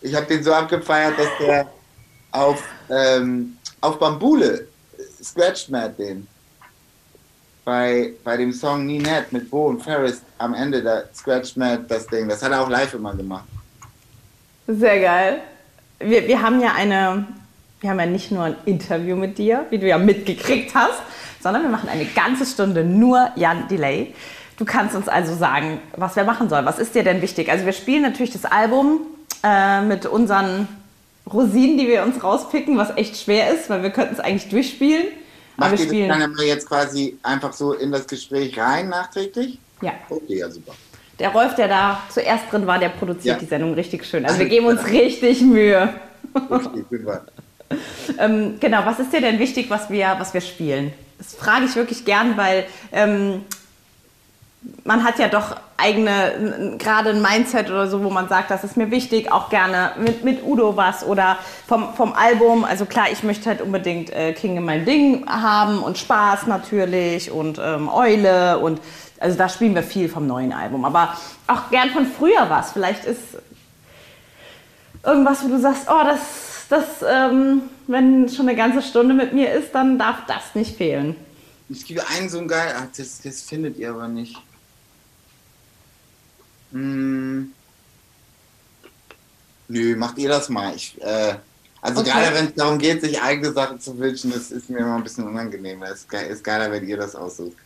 ich 0.00 0.14
habe 0.14 0.26
den 0.26 0.42
so 0.42 0.52
abgefeiert, 0.52 1.18
dass 1.18 1.28
der 1.40 1.66
auf, 2.30 2.62
ähm, 2.90 3.56
auf 3.80 3.98
Bambule 3.98 4.66
scratcht 5.22 5.70
Matt 5.70 5.98
den. 5.98 6.26
Bei, 7.64 8.12
bei 8.24 8.36
dem 8.36 8.52
Song 8.52 8.86
Nie 8.86 8.98
Nett 8.98 9.32
mit 9.32 9.48
Bo 9.48 9.68
und 9.68 9.82
Ferris 9.82 10.22
am 10.38 10.52
Ende, 10.54 10.82
da 10.82 11.02
scratcht 11.14 11.56
Matt 11.56 11.88
das 11.88 12.06
Ding. 12.08 12.28
Das 12.28 12.42
hat 12.42 12.50
er 12.50 12.62
auch 12.62 12.68
live 12.68 12.94
immer 12.94 13.14
gemacht. 13.14 13.44
Sehr 14.66 15.00
geil. 15.00 15.42
Wir, 16.00 16.26
wir 16.26 16.42
haben 16.42 16.60
ja 16.60 16.72
eine, 16.74 17.24
wir 17.80 17.90
haben 17.90 18.00
ja 18.00 18.06
nicht 18.06 18.32
nur 18.32 18.44
ein 18.44 18.56
Interview 18.64 19.14
mit 19.14 19.38
dir, 19.38 19.66
wie 19.70 19.78
du 19.78 19.86
ja 19.86 19.98
mitgekriegt 19.98 20.74
hast, 20.74 21.00
sondern 21.40 21.62
wir 21.62 21.70
machen 21.70 21.88
eine 21.88 22.06
ganze 22.06 22.46
Stunde 22.46 22.84
nur 22.84 23.30
Jan 23.36 23.68
Delay. 23.68 24.14
Du 24.62 24.66
kannst 24.66 24.94
uns 24.94 25.08
also 25.08 25.34
sagen, 25.34 25.80
was 25.96 26.14
wir 26.14 26.22
machen 26.22 26.48
sollen. 26.48 26.64
Was 26.64 26.78
ist 26.78 26.94
dir 26.94 27.02
denn 27.02 27.20
wichtig? 27.20 27.50
Also 27.50 27.66
wir 27.66 27.72
spielen 27.72 28.02
natürlich 28.02 28.30
das 28.30 28.44
Album 28.44 29.00
äh, 29.42 29.82
mit 29.82 30.06
unseren 30.06 30.68
Rosinen, 31.26 31.78
die 31.78 31.88
wir 31.88 32.04
uns 32.04 32.22
rauspicken, 32.22 32.78
was 32.78 32.96
echt 32.96 33.16
schwer 33.16 33.52
ist, 33.52 33.68
weil 33.68 33.82
wir 33.82 33.90
könnten 33.90 34.14
es 34.14 34.20
eigentlich 34.20 34.48
durchspielen. 34.50 35.06
Macht 35.56 35.72
ihr 35.72 35.78
spielen... 35.78 36.08
das 36.08 36.18
dann 36.18 36.46
jetzt 36.46 36.68
quasi 36.68 37.18
einfach 37.24 37.52
so 37.52 37.72
in 37.72 37.90
das 37.90 38.06
Gespräch 38.06 38.56
rein 38.56 38.90
nachträglich? 38.90 39.58
Ja. 39.80 39.94
Okay, 40.08 40.38
ja 40.38 40.48
super. 40.48 40.74
Der 41.18 41.30
Rolf, 41.30 41.56
der 41.56 41.66
da 41.66 42.00
zuerst 42.08 42.44
drin 42.52 42.64
war, 42.64 42.78
der 42.78 42.90
produziert 42.90 43.34
ja. 43.34 43.40
die 43.40 43.46
Sendung 43.46 43.74
richtig 43.74 44.06
schön. 44.06 44.24
Also 44.24 44.38
wir 44.38 44.46
geben 44.46 44.66
uns 44.66 44.86
richtig 44.86 45.42
Mühe. 45.42 45.92
Ähm, 48.18 48.58
genau, 48.60 48.84
was 48.84 48.98
ist 48.98 49.14
dir 49.14 49.22
denn 49.22 49.38
wichtig, 49.38 49.70
was 49.70 49.88
wir, 49.88 50.14
was 50.18 50.34
wir 50.34 50.42
spielen? 50.42 50.92
Das 51.16 51.34
frage 51.34 51.64
ich 51.64 51.74
wirklich 51.74 52.04
gern, 52.04 52.36
weil 52.36 52.66
ähm, 52.92 53.46
man 54.84 55.02
hat 55.04 55.18
ja 55.18 55.28
doch 55.28 55.56
eigene, 55.76 56.76
gerade 56.78 57.10
ein 57.10 57.22
Mindset 57.22 57.68
oder 57.68 57.88
so, 57.88 58.02
wo 58.04 58.10
man 58.10 58.28
sagt, 58.28 58.50
das 58.50 58.62
ist 58.62 58.76
mir 58.76 58.90
wichtig, 58.90 59.30
auch 59.32 59.48
gerne 59.48 59.92
mit, 59.98 60.24
mit 60.24 60.44
Udo 60.44 60.76
was 60.76 61.04
oder 61.04 61.38
vom, 61.66 61.94
vom 61.94 62.12
Album. 62.12 62.64
Also 62.64 62.84
klar, 62.84 63.06
ich 63.10 63.22
möchte 63.22 63.48
halt 63.48 63.60
unbedingt 63.60 64.10
äh, 64.10 64.32
King 64.32 64.56
in 64.56 64.64
mein 64.64 64.84
Ding 64.84 65.26
haben 65.26 65.82
und 65.82 65.98
Spaß 65.98 66.46
natürlich 66.46 67.30
und 67.30 67.60
ähm, 67.62 67.88
Eule 67.88 68.58
und 68.58 68.80
also 69.18 69.38
da 69.38 69.48
spielen 69.48 69.74
wir 69.74 69.84
viel 69.84 70.08
vom 70.08 70.26
neuen 70.26 70.52
Album. 70.52 70.84
Aber 70.84 71.16
auch 71.46 71.70
gern 71.70 71.90
von 71.90 72.06
früher 72.06 72.48
was. 72.48 72.72
Vielleicht 72.72 73.04
ist 73.04 73.20
irgendwas, 75.04 75.44
wo 75.44 75.48
du 75.48 75.60
sagst, 75.60 75.86
oh, 75.88 76.04
das, 76.04 76.66
das, 76.68 76.84
ähm, 77.08 77.62
wenn 77.86 78.28
schon 78.28 78.48
eine 78.48 78.56
ganze 78.56 78.82
Stunde 78.82 79.14
mit 79.14 79.32
mir 79.32 79.52
ist, 79.52 79.74
dann 79.74 79.98
darf 79.98 80.26
das 80.26 80.54
nicht 80.54 80.76
fehlen. 80.76 81.16
Es 81.70 81.84
gibt 81.84 82.04
einen 82.10 82.28
so 82.28 82.38
ein 82.38 82.48
geil, 82.48 82.74
das, 82.96 83.20
das 83.20 83.42
findet 83.42 83.78
ihr 83.78 83.90
aber 83.90 84.08
nicht. 84.08 84.36
Hm. 86.72 87.52
Nö, 89.68 89.96
macht 89.96 90.18
ihr 90.18 90.28
das 90.28 90.48
mal. 90.48 90.74
Ich, 90.74 91.00
äh, 91.00 91.34
also 91.80 92.00
okay. 92.00 92.10
gerade 92.10 92.34
wenn 92.34 92.44
es 92.46 92.54
darum 92.54 92.78
geht, 92.78 93.00
sich 93.00 93.20
eigene 93.20 93.52
Sachen 93.52 93.80
zu 93.80 93.98
wünschen, 93.98 94.30
das 94.32 94.50
ist 94.50 94.68
mir 94.70 94.78
immer 94.78 94.96
ein 94.96 95.02
bisschen 95.02 95.26
unangenehm. 95.26 95.82
Es 95.82 96.04
ist, 96.04 96.12
ist 96.12 96.44
geiler, 96.44 96.70
wenn 96.70 96.86
ihr 96.86 96.96
das 96.96 97.16
aussucht. 97.16 97.56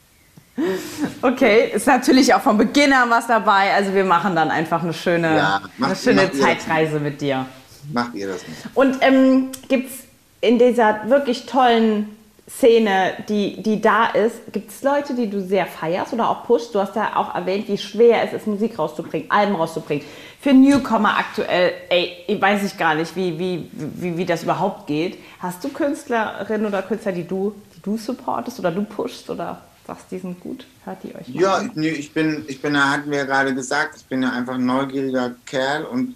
Okay, 1.21 1.71
ist 1.75 1.87
natürlich 1.87 2.33
auch 2.33 2.41
von 2.41 2.57
Beginn 2.57 2.93
an 2.93 3.11
was 3.11 3.27
dabei. 3.27 3.75
Also 3.75 3.93
wir 3.93 4.05
machen 4.05 4.35
dann 4.35 4.51
einfach 4.51 4.83
eine 4.83 4.95
schöne, 4.95 5.37
ja, 5.37 5.61
macht, 5.77 5.91
eine 5.91 5.97
schöne 5.97 6.33
Zeitreise 6.33 6.99
mit 6.99 7.21
dir. 7.21 7.47
Macht 7.93 8.15
ihr 8.15 8.29
das 8.29 8.47
nicht. 8.49 8.61
Und 8.75 8.97
ähm, 9.03 9.51
gibt 9.69 9.91
es 9.91 9.99
in 10.41 10.59
dieser 10.59 11.09
wirklich 11.09 11.45
tollen 11.47 12.16
Szene, 12.49 13.25
die, 13.29 13.61
die 13.61 13.81
da 13.81 14.07
ist, 14.07 14.53
gibt 14.53 14.71
es 14.71 14.83
Leute, 14.83 15.15
die 15.15 15.29
du 15.29 15.43
sehr 15.43 15.67
feierst 15.67 16.13
oder 16.13 16.31
auch 16.31 16.45
pusht? 16.45 16.73
Du 16.73 16.79
hast 16.79 16.95
ja 16.95 17.17
auch 17.17 17.35
erwähnt, 17.35 17.67
wie 17.69 17.77
schwer 17.77 18.23
es 18.23 18.33
ist, 18.33 18.47
Musik 18.47 18.79
rauszubringen, 18.79 19.31
Alben 19.31 19.57
rauszubringen. 19.57 20.05
Für 20.41 20.53
Newcomer 20.53 21.19
aktuell, 21.19 21.73
ey, 21.89 22.13
ich 22.29 22.41
weiß 22.41 22.63
ich 22.63 22.79
gar 22.79 22.95
nicht, 22.95 23.17
wie, 23.17 23.37
wie, 23.37 23.69
wie, 23.73 24.17
wie 24.17 24.25
das 24.25 24.45
überhaupt 24.45 24.87
geht. 24.87 25.19
Hast 25.41 25.65
du 25.65 25.71
Künstlerinnen 25.71 26.67
oder 26.67 26.83
Künstler, 26.83 27.11
die 27.11 27.27
du, 27.27 27.53
die 27.75 27.83
du 27.83 27.97
supportest 27.99 28.61
oder 28.61 28.71
du 28.71 28.85
pushst 28.85 29.29
oder 29.29 29.63
sagst, 29.85 30.07
die 30.13 30.19
sind 30.19 30.39
gut? 30.39 30.67
Hört 30.85 31.03
die 31.03 31.17
euch 31.17 31.29
mal 31.29 31.41
Ja, 31.41 31.65
nee, 31.75 31.89
ich 31.89 32.13
bin, 32.13 32.45
ich 32.47 32.63
bin, 32.63 32.79
hatten 32.79 33.11
wir 33.11 33.19
ja 33.19 33.25
gerade 33.25 33.55
gesagt, 33.57 33.97
ich 33.97 34.05
bin 34.05 34.23
ja 34.23 34.31
einfach 34.31 34.55
ein 34.55 34.67
neugieriger 34.67 35.35
Kerl 35.47 35.85
und 35.85 36.15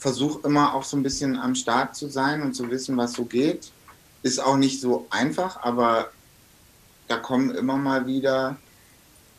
versuche 0.00 0.44
immer 0.46 0.74
auch 0.74 0.82
so 0.82 0.96
ein 0.96 1.04
bisschen 1.04 1.38
am 1.38 1.54
Start 1.54 1.94
zu 1.94 2.08
sein 2.08 2.42
und 2.42 2.54
zu 2.54 2.68
wissen, 2.68 2.96
was 2.96 3.12
so 3.12 3.24
geht. 3.24 3.70
Ist 4.28 4.40
auch 4.40 4.58
nicht 4.58 4.82
so 4.82 5.06
einfach, 5.08 5.62
aber 5.62 6.10
da 7.08 7.16
kommen 7.16 7.50
immer 7.54 7.78
mal 7.78 8.06
wieder 8.06 8.58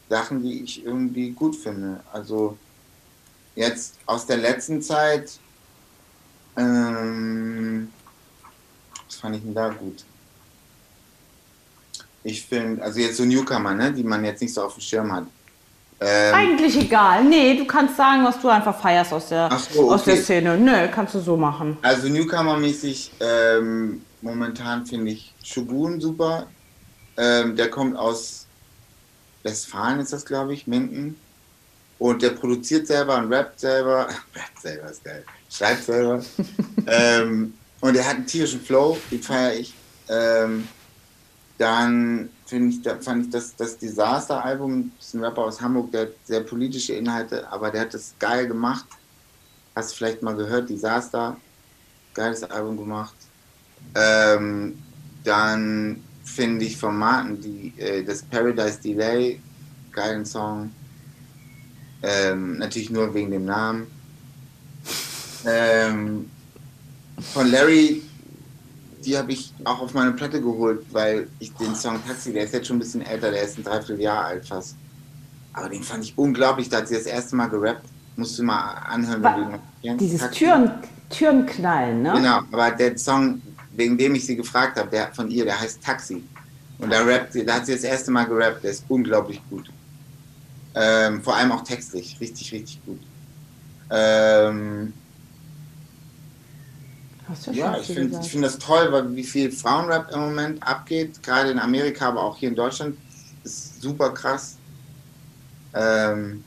Sachen, 0.09 0.41
die 0.41 0.63
ich 0.63 0.83
irgendwie 0.83 1.29
gut 1.29 1.55
finde. 1.55 1.99
Also 2.11 2.57
jetzt 3.55 3.97
aus 4.07 4.25
der 4.25 4.37
letzten 4.37 4.81
Zeit, 4.81 5.37
ähm, 6.57 7.93
was 9.05 9.17
fand 9.17 9.35
ich 9.35 9.43
denn 9.43 9.53
da 9.53 9.69
gut? 9.69 10.03
Ich 12.23 12.43
finde, 12.43 12.81
also 12.81 12.99
jetzt 12.99 13.17
so 13.17 13.25
Newcomer, 13.25 13.75
ne, 13.75 13.93
die 13.93 14.03
man 14.03 14.25
jetzt 14.25 14.41
nicht 14.41 14.55
so 14.55 14.63
auf 14.63 14.73
dem 14.73 14.81
Schirm 14.81 15.13
hat. 15.13 15.25
Ähm, 16.01 16.33
Eigentlich 16.33 16.75
egal. 16.77 17.25
Nee, 17.25 17.55
du 17.55 17.65
kannst 17.65 17.95
sagen, 17.95 18.23
was 18.23 18.41
du 18.41 18.47
einfach 18.47 18.79
feierst 18.79 19.13
aus 19.13 19.29
der, 19.29 19.51
so, 19.71 19.91
aus 19.91 20.03
der 20.03 20.15
okay. 20.15 20.23
Szene. 20.23 20.57
Nö, 20.57 20.87
kannst 20.91 21.13
du 21.13 21.19
so 21.19 21.37
machen. 21.37 21.77
Also 21.83 22.07
Newcomer-mäßig, 22.07 23.11
ähm, 23.19 24.01
momentan 24.21 24.85
finde 24.85 25.11
ich 25.11 25.33
Shogun 25.43 25.99
super. 25.99 26.47
Ähm, 27.17 27.55
der 27.55 27.69
kommt 27.69 27.97
aus 27.97 28.47
Westfalen, 29.43 29.99
ist 29.99 30.13
das, 30.13 30.25
glaube 30.25 30.53
ich, 30.53 30.67
Minden. 30.67 31.17
Und 31.97 32.21
der 32.21 32.29
produziert 32.29 32.87
selber 32.87 33.17
und 33.17 33.31
rappt 33.31 33.59
selber. 33.59 34.07
rappt 34.35 34.61
selber 34.61 34.89
ist 34.89 35.03
geil. 35.03 35.23
Schreibt 35.49 35.83
selber. 35.83 36.23
ähm, 36.87 37.53
und 37.81 37.95
er 37.95 38.05
hat 38.05 38.15
einen 38.15 38.25
tierischen 38.25 38.61
Flow, 38.61 38.97
den 39.11 39.21
feiere 39.21 39.55
ich. 39.55 39.73
Ähm, 40.07 40.67
dann 41.57 42.29
finde 42.45 42.69
ich, 42.69 42.81
da 42.81 42.97
fand 42.97 43.25
ich 43.25 43.31
das, 43.31 43.55
das 43.55 43.77
Disaster-Album, 43.77 44.91
das 44.97 45.07
ist 45.07 45.13
ein 45.13 45.23
Rapper 45.23 45.43
aus 45.43 45.61
Hamburg, 45.61 45.91
der 45.91 46.01
hat 46.03 46.13
sehr 46.23 46.39
politische 46.39 46.93
Inhalte, 46.93 47.51
aber 47.51 47.69
der 47.69 47.81
hat 47.81 47.93
das 47.93 48.15
geil 48.17 48.47
gemacht. 48.47 48.85
Hast 49.75 49.91
du 49.91 49.97
vielleicht 49.97 50.21
mal 50.21 50.35
gehört, 50.35 50.69
Disaster, 50.69 51.35
geiles 52.13 52.43
Album 52.43 52.77
gemacht. 52.77 53.15
Ähm, 53.95 54.77
dann 55.23 56.03
finde 56.23 56.65
ich 56.65 56.77
von 56.77 56.97
Martin 56.97 57.41
die, 57.41 57.73
äh, 57.79 58.03
das 58.03 58.21
Paradise 58.23 58.79
Delay, 58.81 59.39
geilen 59.91 60.25
Song. 60.25 60.71
Ähm, 62.01 62.57
natürlich 62.57 62.89
nur 62.89 63.13
wegen 63.13 63.31
dem 63.31 63.45
Namen. 63.45 63.87
Ähm, 65.45 66.29
von 67.33 67.51
Larry, 67.51 68.01
die 69.03 69.17
habe 69.17 69.31
ich 69.31 69.53
auch 69.63 69.81
auf 69.81 69.93
meine 69.93 70.11
Platte 70.11 70.41
geholt, 70.41 70.85
weil 70.91 71.27
ich 71.39 71.53
den 71.53 71.75
Song 71.75 71.99
Taxi, 72.05 72.31
der 72.31 72.45
ist 72.45 72.53
jetzt 72.53 72.67
schon 72.67 72.77
ein 72.77 72.79
bisschen 72.79 73.01
älter, 73.01 73.31
der 73.31 73.43
ist 73.43 73.57
ein 73.57 73.63
Dreivierteljahr 73.63 74.25
alt 74.25 74.47
fast. 74.47 74.75
Aber 75.53 75.69
den 75.69 75.83
fand 75.83 76.03
ich 76.03 76.17
unglaublich, 76.17 76.69
da 76.69 76.77
hat 76.77 76.87
sie 76.87 76.95
das 76.95 77.05
erste 77.05 77.35
Mal 77.35 77.47
gerappt. 77.47 77.85
Musst 78.15 78.37
du 78.37 78.43
mal 78.43 78.73
anhören, 78.89 79.23
wenn 79.81 79.91
du. 79.91 79.97
Dieses 79.97 80.19
Taxi. 80.19 80.39
Türen, 80.39 80.71
Türenknallen, 81.09 82.01
ne? 82.01 82.13
Genau, 82.15 82.41
aber 82.51 82.71
der 82.71 82.97
Song, 82.97 83.41
wegen 83.71 83.97
dem 83.97 84.15
ich 84.15 84.25
sie 84.25 84.35
gefragt 84.35 84.77
habe, 84.77 84.89
der 84.89 85.13
von 85.13 85.29
ihr, 85.29 85.45
der 85.45 85.59
heißt 85.59 85.81
Taxi. 85.83 86.27
Und 86.77 86.91
da 86.91 87.01
rappt 87.03 87.33
sie, 87.33 87.45
da 87.45 87.55
hat 87.55 87.65
sie 87.65 87.73
das 87.73 87.83
erste 87.83 88.11
Mal 88.11 88.25
gerappt, 88.25 88.63
der 88.63 88.71
ist 88.71 88.85
unglaublich 88.89 89.41
gut. 89.49 89.71
Ähm, 90.75 91.23
vor 91.23 91.35
allem 91.35 91.51
auch 91.51 91.63
textlich, 91.63 92.19
richtig, 92.21 92.51
richtig 92.51 92.83
gut. 92.85 93.05
Ähm, 93.89 94.93
ja, 97.51 97.77
ich 97.79 97.87
finde 97.87 98.21
find 98.23 98.43
das 98.43 98.59
toll, 98.59 98.91
weil 98.91 99.15
wie 99.15 99.23
viel 99.23 99.51
Frauenrap 99.51 100.11
im 100.11 100.19
Moment 100.19 100.63
abgeht, 100.63 101.21
gerade 101.23 101.51
in 101.51 101.59
Amerika, 101.59 102.07
aber 102.09 102.23
auch 102.23 102.37
hier 102.37 102.49
in 102.49 102.55
Deutschland, 102.55 102.97
ist 103.43 103.81
super 103.81 104.13
krass. 104.13 104.59
Ähm, 105.73 106.45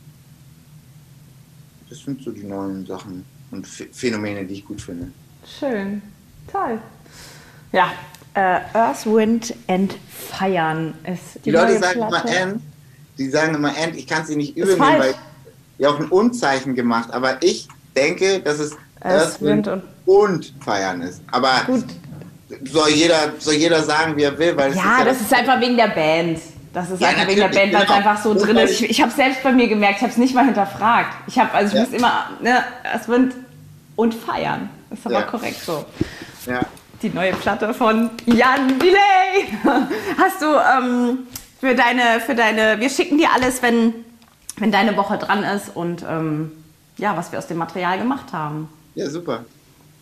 das 1.89 1.99
sind 2.01 2.23
so 2.23 2.31
die 2.33 2.45
neuen 2.45 2.87
Sachen 2.87 3.25
und 3.51 3.67
Ph- 3.67 3.93
Phänomene, 3.93 4.47
die 4.47 4.55
ich 4.55 4.65
gut 4.65 4.81
finde. 4.81 5.13
Schön. 5.45 6.03
Toll. 6.51 6.81
Ja, 7.73 7.93
äh, 8.35 8.61
Earth, 8.75 9.07
Wind 9.07 9.55
and 9.69 9.95
Feiern 10.09 10.95
ist 11.05 11.37
die, 11.37 11.41
Die 11.45 11.51
Leute 11.51 11.73
neue 11.73 11.79
sagen 11.81 12.01
immer. 12.01 12.25
End, 12.27 12.63
die 13.19 13.29
sagen 13.31 13.55
immer 13.55 13.77
End, 13.77 13.97
ich 13.97 14.07
kann 14.07 14.23
es 14.23 14.29
ihnen 14.31 14.39
nicht 14.39 14.57
übel 14.57 14.79
nehmen, 14.79 14.99
weil 14.99 15.15
ich 15.79 15.87
auch 15.87 15.99
ein 15.99 16.07
Unzeichen 16.09 16.75
gemacht, 16.75 17.11
aber 17.13 17.43
ich 17.43 17.69
denke, 17.97 18.41
dass 18.41 18.59
es 18.59 18.77
Earth, 19.01 19.41
Wind 19.43 19.69
und 19.69 19.83
und 20.05 20.55
Feiern 20.65 21.03
ist. 21.03 21.23
Aber 21.31 21.63
Gut. 21.67 21.85
soll 22.65 22.91
jeder, 22.91 23.33
soll 23.39 23.55
jeder 23.55 23.83
sagen, 23.83 24.17
wie 24.17 24.25
er 24.25 24.37
will, 24.39 24.57
weil 24.57 24.71
es 24.73 24.77
Ja, 24.77 24.99
ist 24.99 25.07
das 25.07 25.21
ist 25.21 25.35
einfach 25.35 25.61
wegen 25.61 25.77
der 25.77 25.89
Band. 25.89 26.41
Das 26.73 26.91
ist 26.91 27.01
Ja, 27.01 27.09
einfach 27.09 27.29
wegen 27.29 27.41
der 27.41 27.49
Band, 27.49 27.73
weil 27.73 27.83
es 27.83 27.87
genau. 27.89 27.99
einfach 27.99 28.23
so 28.23 28.35
drin 28.35 28.57
ist. 28.57 28.81
Ich, 28.81 28.91
ich 28.91 29.03
habe 29.03 29.13
selbst 29.13 29.43
bei 29.43 29.53
mir 29.53 29.69
gemerkt, 29.69 29.97
ich 29.97 30.03
habe 30.03 30.13
es 30.13 30.19
nicht 30.19 30.35
mal 30.35 30.45
hinterfragt. 30.47 31.15
Ich 31.27 31.39
habe, 31.39 31.53
also 31.53 31.69
ich 31.69 31.75
Ja. 31.79 31.85
muss 31.87 31.93
immer, 31.95 32.31
ne, 32.41 32.65
Earth, 32.85 33.09
Wind 33.09 33.35
und 33.97 34.15
Feiern. 34.15 34.71
Ist 34.91 35.07
aber 35.07 35.21
Ja. 35.21 35.23
korrekt 35.23 35.63
so. 35.65 35.85
ja. 36.47 36.67
Die 37.03 37.11
neue 37.11 37.33
Platte 37.33 37.75
von 37.75 38.11
Jan 38.27 38.79
Delay. 38.79 39.49
Hast 40.19 40.41
du 40.41 40.47
ähm, 40.47 41.19
für 41.61 41.75
deine, 41.75 42.21
für 42.25 42.35
deine, 42.35 42.79
wir 42.81 42.89
schicken 42.89 43.19
dir 43.19 43.29
alles, 43.35 43.63
wenn, 43.63 43.93
wenn 44.59 44.71
deine 44.71 44.97
Woche 44.97 45.19
dran 45.19 45.43
ist 45.43 45.75
und 45.75 46.05
ähm, 46.09 46.53
ja, 46.99 47.17
was 47.17 47.33
wir 47.33 47.39
aus 47.39 47.47
dem 47.49 47.59
Material 47.59 47.99
gemacht 47.99 48.33
haben. 48.33 48.69
ja, 48.95 49.09
super. 49.09 49.45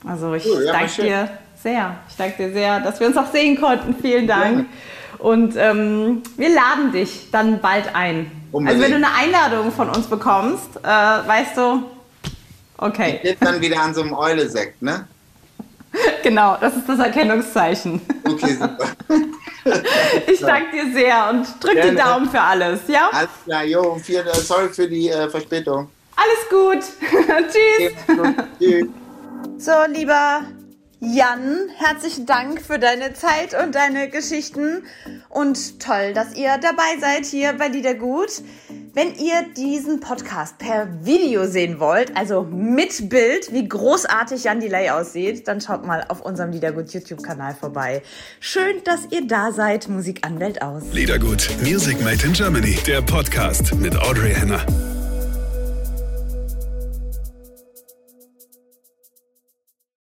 Also 0.06 0.34
ich 0.34 0.46
Cool, 0.46 0.64
ja, 0.64 0.72
danke 0.72 1.02
dir 1.02 1.30
sehr. 1.62 1.96
Ich 2.08 2.16
danke 2.16 2.36
dir 2.36 2.52
sehr, 2.52 2.80
dass 2.80 3.00
wir 3.00 3.06
uns 3.06 3.16
auch 3.18 3.30
sehen 3.30 3.60
konnten. 3.60 3.94
Vielen 4.00 4.26
Dank. 4.26 4.56
Gerne. 4.56 4.66
Und 5.18 5.54
ähm, 5.56 6.22
wir 6.38 6.48
laden 6.48 6.92
dich 6.92 7.30
dann 7.30 7.60
bald 7.60 7.94
ein. 7.94 8.30
Unbedingt. 8.50 8.82
Also 8.82 8.94
wenn 8.94 9.00
du 9.00 9.06
eine 9.06 9.14
Einladung 9.14 9.70
von 9.70 9.90
uns 9.90 10.06
bekommst, 10.06 10.76
äh, 10.82 10.88
weißt 10.88 11.56
du, 11.58 11.82
okay, 12.78 13.20
Jetzt 13.22 13.44
dann 13.44 13.60
wieder 13.60 13.78
an 13.80 13.92
so 13.92 14.00
einem 14.00 14.14
Eule-Sekt, 14.14 14.80
ne? 14.80 15.06
genau, 16.22 16.56
das 16.60 16.76
ist 16.76 16.88
das 16.88 16.98
Erkennungszeichen. 16.98 18.00
Okay, 18.24 18.54
super. 18.54 18.86
Ich 20.26 20.40
danke 20.40 20.70
dir 20.72 20.92
sehr 20.94 21.28
und 21.28 21.46
drück 21.62 21.74
die 21.74 21.80
Gerne. 21.80 21.98
Daumen 21.98 22.30
für 22.30 22.40
alles, 22.40 22.80
ja? 22.88 23.10
Alles 23.12 23.28
klar, 23.44 23.62
jo, 23.64 23.96
viel, 23.96 24.20
äh, 24.20 24.34
sorry 24.34 24.70
für 24.70 24.88
die 24.88 25.10
äh, 25.10 25.28
Verspätung. 25.28 25.90
Alles 26.16 26.48
gut. 26.48 26.82
Tschüss. 27.50 27.92
Tschüss. 28.58 28.86
So, 29.58 29.72
lieber 29.92 30.46
Jan, 31.02 31.70
herzlichen 31.78 32.26
Dank 32.26 32.60
für 32.60 32.78
deine 32.78 33.14
Zeit 33.14 33.54
und 33.54 33.74
deine 33.74 34.10
Geschichten. 34.10 34.82
Und 35.30 35.80
toll, 35.80 36.12
dass 36.12 36.36
ihr 36.36 36.58
dabei 36.60 37.00
seid 37.00 37.24
hier 37.24 37.54
bei 37.54 37.68
Liedergut. 37.68 38.42
Wenn 38.92 39.14
ihr 39.14 39.46
diesen 39.56 40.00
Podcast 40.00 40.58
per 40.58 40.88
Video 41.02 41.46
sehen 41.46 41.80
wollt, 41.80 42.14
also 42.18 42.42
mit 42.42 43.08
Bild, 43.08 43.50
wie 43.50 43.66
großartig 43.66 44.44
Jan 44.44 44.60
Delay 44.60 44.90
aussieht, 44.90 45.48
dann 45.48 45.62
schaut 45.62 45.86
mal 45.86 46.04
auf 46.08 46.20
unserem 46.20 46.50
Liedergut 46.50 46.92
YouTube-Kanal 46.92 47.54
vorbei. 47.54 48.02
Schön, 48.38 48.84
dass 48.84 49.06
ihr 49.10 49.26
da 49.26 49.52
seid. 49.52 49.88
Musik 49.88 50.26
an 50.26 50.38
Welt 50.38 50.60
aus. 50.60 50.82
Liedergut, 50.92 51.48
Music 51.62 51.98
Made 52.02 52.26
in 52.26 52.34
Germany, 52.34 52.78
der 52.86 53.00
Podcast 53.00 53.74
mit 53.76 53.96
Audrey 53.96 54.34
Henner. 54.34 54.66